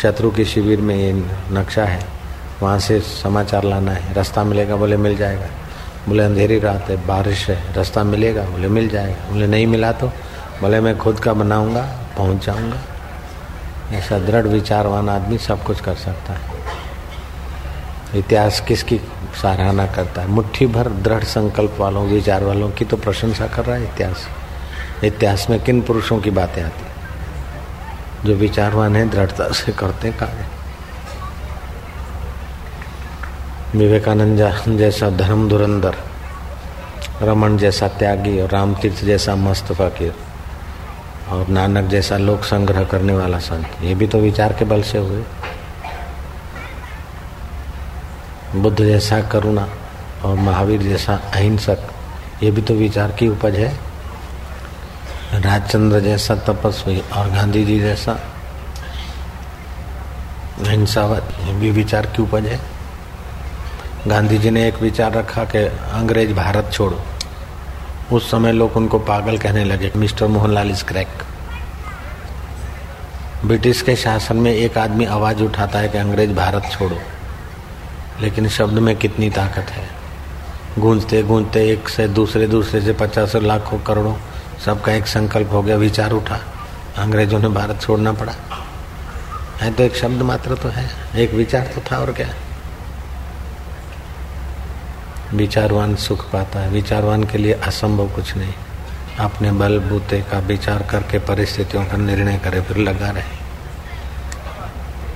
शत्रु 0.02 0.30
के 0.30 0.44
शिविर 0.44 0.80
में 0.80 0.96
ये 0.96 1.12
नक्शा 1.52 1.84
है, 1.84 2.04
वहाँ 2.62 2.78
से 2.78 3.00
समाचार 3.00 3.64
लाना 3.64 3.92
है। 3.92 4.14
रास्ता 4.14 4.44
मिलेगा? 4.44 4.76
बोले, 4.76 4.96
मिल 4.96 5.16
जाएगा। 5.16 5.46
बोले, 6.08 6.22
अंधेरी 6.22 6.58
रात 6.58 6.90
है, 6.90 7.06
बारिश 7.06 7.50
है, 7.50 7.74
रास्ता 7.74 8.04
मिलेगा? 8.04 8.42
बोले, 8.42 8.68
मिल 8.68 8.88
जाएगा। 8.88 9.32
बोले, 9.32 9.46
नहीं 9.46 9.66
मिला 9.66 9.92
तो? 9.92 10.08
बोले, 10.60 10.80
मैं 10.80 10.98
खुद 10.98 11.20
का 11.20 11.32
बनाऊँगा 11.32 11.98
पहुँच 12.16 12.46
जाऊँगा 12.46 12.76
ऐसा 13.92 14.18
दृढ़ 14.18 14.46
विचारवान 14.46 15.08
आदमी 15.08 15.38
सब 15.38 15.62
कुछ 15.64 15.80
कर 15.80 15.94
सकता 15.94 16.32
है। 16.32 18.18
इतिहास 18.18 18.60
किसकी 18.60 18.98
सराहना 19.42 19.86
करता 19.86 20.22
है? 20.22 20.28
मुट्ठी 20.28 20.66
भर 20.66 20.88
दृढ़ 20.88 21.24
संकल्प 21.24 21.76
वालों, 21.78 22.06
विचार 22.06 22.44
वालों 22.44 22.70
की 22.70 22.84
तो 22.84 22.96
प्रशंसा 22.96 23.46
कर 23.46 23.64
रहा 23.64 23.76
है 23.76 23.84
इतिहास। 23.84 24.26
इतिहास 25.04 25.46
में 25.50 25.58
किन 25.64 25.82
पुरुषों 25.82 26.18
की 26.20 26.30
बातें 26.30 26.62
आती 26.62 28.28
जो 28.28 28.34
विचारवान 28.34 28.96
है, 28.96 29.08
दृढ़ता 29.10 29.48
से 29.52 29.72
करते 29.72 30.10
कार्य। 30.12 30.46
विवेकानंद 33.78 34.78
जैसा 34.78 35.10
धर्म 35.10 35.48
धुरंधर 35.48 35.94
रमन 37.22 37.56
जैसा 37.58 37.88
त्यागी 37.88 38.40
और 38.40 38.50
रामतीर्थ 38.50 39.04
जैसा 39.04 39.34
मस्त 39.36 39.72
फकीर 39.72 40.14
और 41.30 41.48
नानक 41.48 41.88
जैसा 41.90 42.16
लोक 42.16 42.44
संग्रह 42.44 42.84
करने 42.84 43.12
वाला 43.12 43.38
संत, 43.38 43.82
ये 43.82 43.94
भी 43.94 44.06
तो 44.06 44.18
विचार 44.18 44.52
के 44.52 44.64
बल 44.64 44.82
से 44.82 44.98
हुए। 44.98 45.22
बुद्ध 48.56 48.78
जैसा 48.78 49.20
करुणा 49.22 49.68
और 50.24 50.34
महावीर 50.36 50.82
जैसा 50.82 51.14
अहिंसक, 51.34 51.86
ये 52.42 52.50
भी 52.50 52.62
तो 52.62 52.74
विचार 52.74 53.12
की 53.12 53.28
उपज 53.28 53.56
है। 53.56 53.72
राजचंद्र 55.34 56.00
जैसा 56.00 56.34
तपस्वी 56.46 56.98
और 57.12 57.30
गांधी 57.30 57.64
जी 57.64 57.78
जैसा 57.80 58.18
हिंसावत 60.60 61.28
ये 61.40 61.52
भी 61.52 61.70
विचार 61.70 62.06
की 62.06 62.22
उपज 62.22 62.46
है। 62.46 62.60
गांधी 64.06 64.38
जी 64.38 64.50
ने 64.50 64.66
एक 64.68 64.80
विचार 64.82 65.12
रखा 65.12 65.44
कि 65.44 65.58
अंग्रेज़ 65.92 66.32
भारत 66.34 66.70
छोड़ो। 66.72 67.00
उस 68.12 68.30
समय 68.30 68.52
लोग 68.52 68.76
उनको 68.76 68.98
पागल 68.98 69.38
कहने 69.38 69.64
लगे, 69.64 69.92
mister 69.96 70.26
Mohanlal 70.26 70.70
is 70.70 70.84
crack. 70.84 71.08
British 73.44 73.82
के 73.82 73.96
शासन 73.96 74.36
में 74.36 74.52
एक 74.54 74.78
आदमी 74.78 75.04
आवाज़ 75.04 75.42
उठाता 75.42 75.78
है 75.78 75.88
कि, 75.88 75.98
अंग्रेज़, 75.98 76.34
भारत 76.34 76.70
छोड़ो। 76.72 76.98
लेकिन 78.20 78.48
शब्द 78.48 78.72
में 78.72 78.96
कितनी 78.96 79.30
ताकत 79.30 79.66
है। 79.70 79.88
गूंजते 80.78 81.22
गूंजते 81.22 81.70
एक 81.70 81.88
से 81.88 82.08
दूसरे 82.08 82.46
दूसरे 82.46 82.80
से 82.80 82.92
पचास 82.92 83.36
लाखों 83.36 83.78
करोड़ों, 83.78 84.14
सबका 84.64 84.92
एक 84.92 85.06
संकल्प 85.06 85.52
हो 85.52 85.62
गया, 85.62 85.76
विचार 85.76 86.10
उठा। 86.10 86.40
अंग्रेज़ों 86.98 87.38
ने 87.38 87.48
भारत 87.48 87.80
छोड़ना 87.80 88.12
पड़ा। 88.12 88.32
है 89.60 89.72
तो 89.72 89.82
एक 89.82 89.96
शब्द 89.96 90.22
मात्र 90.22 90.54
तो 90.54 90.68
है, 90.68 90.90
एक 91.16 91.34
विचार 91.34 91.62
तो 91.62 91.82
था 91.92 91.98
और 91.98 92.12
क्या। 92.12 92.28
विचारवान 95.32 95.94
सुख 95.96 96.24
पाता 96.30 96.60
है। 96.60 96.70
विचारवान 96.70 97.24
के 97.24 97.38
लिए 97.38 97.52
असंभव 97.52 98.08
कुछ 98.08 98.36
नहीं। 98.36 98.52
अपने 99.20 99.52
बल 99.52 99.78
बूते 99.78 100.20
का 100.22 100.38
विचार 100.38 100.82
करके 100.82 101.18
परिस्थितियों 101.18 101.84
का 101.84 101.96
निर्णय 101.96 102.38
करे, 102.38 102.60
फिर 102.60 102.76
लगा 102.76 103.10
रहे। 103.10 103.38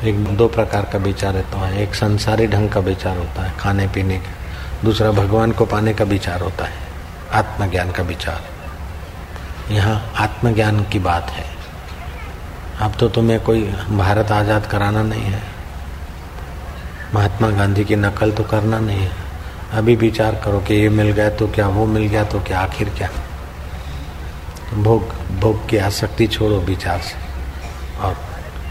तो 0.00 0.06
एक 0.06 0.24
दो 0.36 0.48
प्रकार 0.48 0.84
का 0.84 0.98
विचार 0.98 1.32
रहता 1.34 1.58
है। 1.58 1.82
एक 1.82 1.94
संसारी 1.94 2.46
ढंग 2.46 2.70
का 2.70 2.80
विचार 2.80 3.16
होता 3.18 3.42
है, 3.42 3.56
खाने 3.58 3.86
पीने 3.88 4.18
का। 4.18 4.82
दूसरा 4.84 5.10
भगवान 5.10 5.52
को 5.52 5.64
पाने 5.64 5.94
का 5.94 6.04
विचार 6.04 6.40
होता 6.40 6.64
है, 6.64 6.76
आत्मज्ञान 7.32 7.90
का 7.90 8.02
विचार। 8.02 9.72
यहाँ 9.72 10.12
आत्मज्ञान 10.16 10.84
की 10.84 10.98
बात 10.98 11.30
है। 11.30 11.44
अब 12.80 12.96
तो 13.00 13.08
तुम्हें 13.08 13.40
कोई 13.40 13.62
भारत 13.90 14.30
आज़ाद 14.32 14.66
कराना 14.66 15.02
नहीं 15.02 15.24
है। 15.24 15.42
महात्मा 17.14 17.50
गांधी 17.50 17.84
की 17.84 17.96
नकल 17.96 18.32
तो 18.32 18.44
करना 18.44 18.78
नहीं 18.78 19.00
है। 19.00 19.23
अभी 19.74 19.96
विचार 19.96 20.34
करो 20.34 20.60
कि 20.60 20.74
ये 20.74 20.88
मिल 20.88 21.10
गया 21.10 21.30
तो 21.30 21.48
क्या, 21.48 21.68
वो 21.68 21.86
मिल 21.86 22.06
गया 22.08 22.24
तो 22.24 22.40
क्या, 22.40 22.60
आखिर 22.60 22.88
क्या? 22.88 23.10
भोग 24.74 25.02
भोग 25.40 25.68
की 25.68 25.76
आसक्ति 25.76 26.26
छोड़ो 26.26 26.58
विचार 26.60 27.00
से। 27.00 27.14
और 28.00 28.16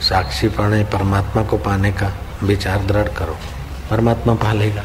साक्षी 0.02 0.48
पढ़े 0.48 0.84
परमात्मा 0.84 1.44
को 1.44 1.58
पाने 1.58 1.92
का 1.92 2.14
विचार 2.44 2.86
दृढ़ 2.86 3.08
करो। 3.08 3.38
परमात्मा 3.90 4.34
पालेगा। 4.34 4.84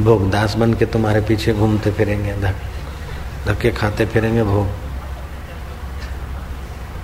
भोग 0.00 0.30
दास 0.30 0.54
बन 0.54 0.74
के 0.74 0.86
तुम्हारे 0.86 1.20
पीछे 1.20 1.52
घूमते 1.52 1.90
फिरेंगे, 1.90 2.32
धक, 2.32 2.54
धक्के 3.46 3.70
खाते 3.70 4.06
फिरेंगे 4.06 4.42
भोग। 4.42 4.66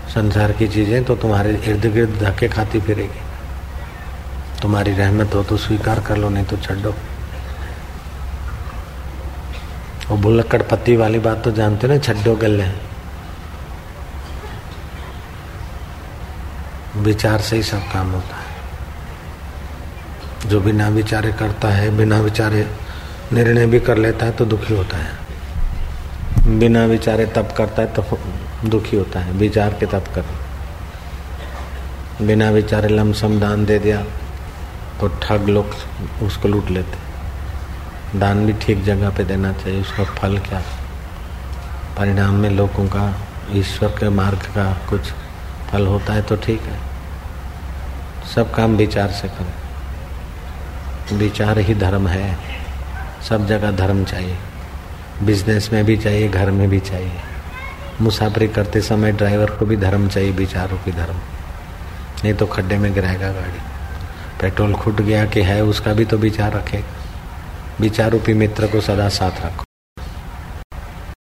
संसार 0.08 0.52
की 0.52 0.68
चीज़ें 0.68 1.04
तो 1.04 1.16
तुम्हारे 1.16 1.60
इर्द 1.64 1.86
गिर्द 1.86 2.18
धक्के 2.22 2.48
खाती 2.48 2.80
फिरेगी। 2.80 3.20
तुम्हारी 4.62 4.92
रहमत 4.92 5.34
हो 5.34 5.42
तो 5.42 5.56
स्वीकार 5.56 6.00
कर 6.00 6.16
लो, 6.16 6.28
नहीं 6.28 6.44
तो 6.44 6.56
छो 6.56 6.94
वो 10.10 10.16
बुलक्कड़ 10.16 10.62
पत्ती 10.62 10.96
वाली 10.96 11.18
बात 11.18 11.42
तो 11.44 11.50
जानते 11.50 11.86
ना, 11.88 11.98
छड्डो 11.98 12.34
गले। 12.36 12.64
विचार 16.96 17.40
से 17.40 17.56
ही 17.56 17.62
सब 17.62 17.82
काम 17.92 18.10
होता 18.10 18.36
है। 18.36 18.48
जो 20.48 20.60
बिना 20.60 20.88
विचारे 20.88 21.32
करता 21.32 21.68
है, 21.68 21.96
बिना 21.96 22.20
विचारे 22.20 22.66
निर्णय 23.32 23.66
भी 23.66 23.80
कर 23.80 23.96
लेता 23.96 24.26
है 24.26 24.32
तो 24.32 24.44
दुखी 24.44 24.74
होता 24.74 24.96
है। 24.96 26.58
बिना 26.58 26.84
विचारे 26.84 27.26
तप 27.26 27.54
करता 27.58 27.82
है 27.82 27.88
तो 27.94 28.18
दुखी 28.68 28.96
होता 28.96 29.20
है। 29.20 29.32
विचार 29.32 29.74
के 29.74 29.86
तप 29.86 30.04
कर। 30.14 30.24
बिना 32.26 32.50
विचारे 32.50 32.88
लमसम 32.88 33.38
दान 33.40 33.64
दे 33.66 33.78
दिया 33.78 34.02
तो 35.00 35.08
ठग 35.22 35.48
लोग 35.48 35.74
उसको 36.22 36.48
लूट 36.48 36.70
लेते। 36.70 37.09
दान 38.16 38.46
भी 38.46 38.52
ठीक 38.52 38.84
जगह 38.84 39.10
पे 39.10 39.24
देना 39.24 39.52
चाहिए, 39.52 39.80
उसका 39.80 40.04
फल 40.04 40.38
क्या? 40.38 40.62
परिणाम 41.98 42.34
में 42.34 42.50
लोगों 42.50 42.86
का, 42.86 43.14
ईश्वर 43.52 43.88
के 43.88 44.08
मार्ग 44.08 44.38
का 44.38 44.78
कुछ 44.88 45.00
फल 45.70 45.86
होता 45.86 46.12
है 46.12 46.22
तो 46.22 46.36
ठीक 46.36 46.62
है। 46.62 46.78
सब 48.34 48.54
काम 48.54 48.76
विचार 48.76 49.08
से 49.08 49.28
करें। 49.28 49.52
विचार 51.18 51.58
ही 51.58 51.74
धर्म 51.74 52.08
है। 52.08 52.38
सब 53.28 53.46
जगह 53.46 53.70
धर्म 53.70 54.04
चाहिए। 54.04 54.36
बिज़नेस 55.22 55.70
में 55.72 55.84
भी 55.84 55.96
चाहिए, 55.96 56.28
घर 56.28 56.50
में 56.50 56.70
भी 56.70 56.80
चाहिए। 56.80 57.12
मुसाफरी 58.00 58.48
करते 58.48 58.80
समय 58.80 59.12
ड्राइवर 59.12 59.50
को 59.50 59.66
भी 59.66 59.76
धर्म 59.76 60.08
चाहिए, 60.08 60.30
विचारों 60.30 60.78
की 60.78 60.92
धर्म। 60.92 61.16
नहीं 62.24 62.34
तो 62.34 62.46
खड्डे 62.46 62.78
में 62.78 62.94
गिराएगा 62.94 63.32
गाड़ी। 63.32 63.60
पेट्रोल 64.40 64.74
खुट 64.74 65.00
गया 65.00 65.26
कि 65.26 65.42
है, 65.42 65.62
उसका 65.62 65.92
भी 65.92 66.04
तो 66.04 66.18
विचार 66.18 66.52
रखेगा। 66.52 66.99
विचारूपी 67.80 68.34
मित्र 68.34 68.66
को 68.66 68.80
सदा 68.80 69.08
साथ 69.08 69.44
रखो। 69.46 69.69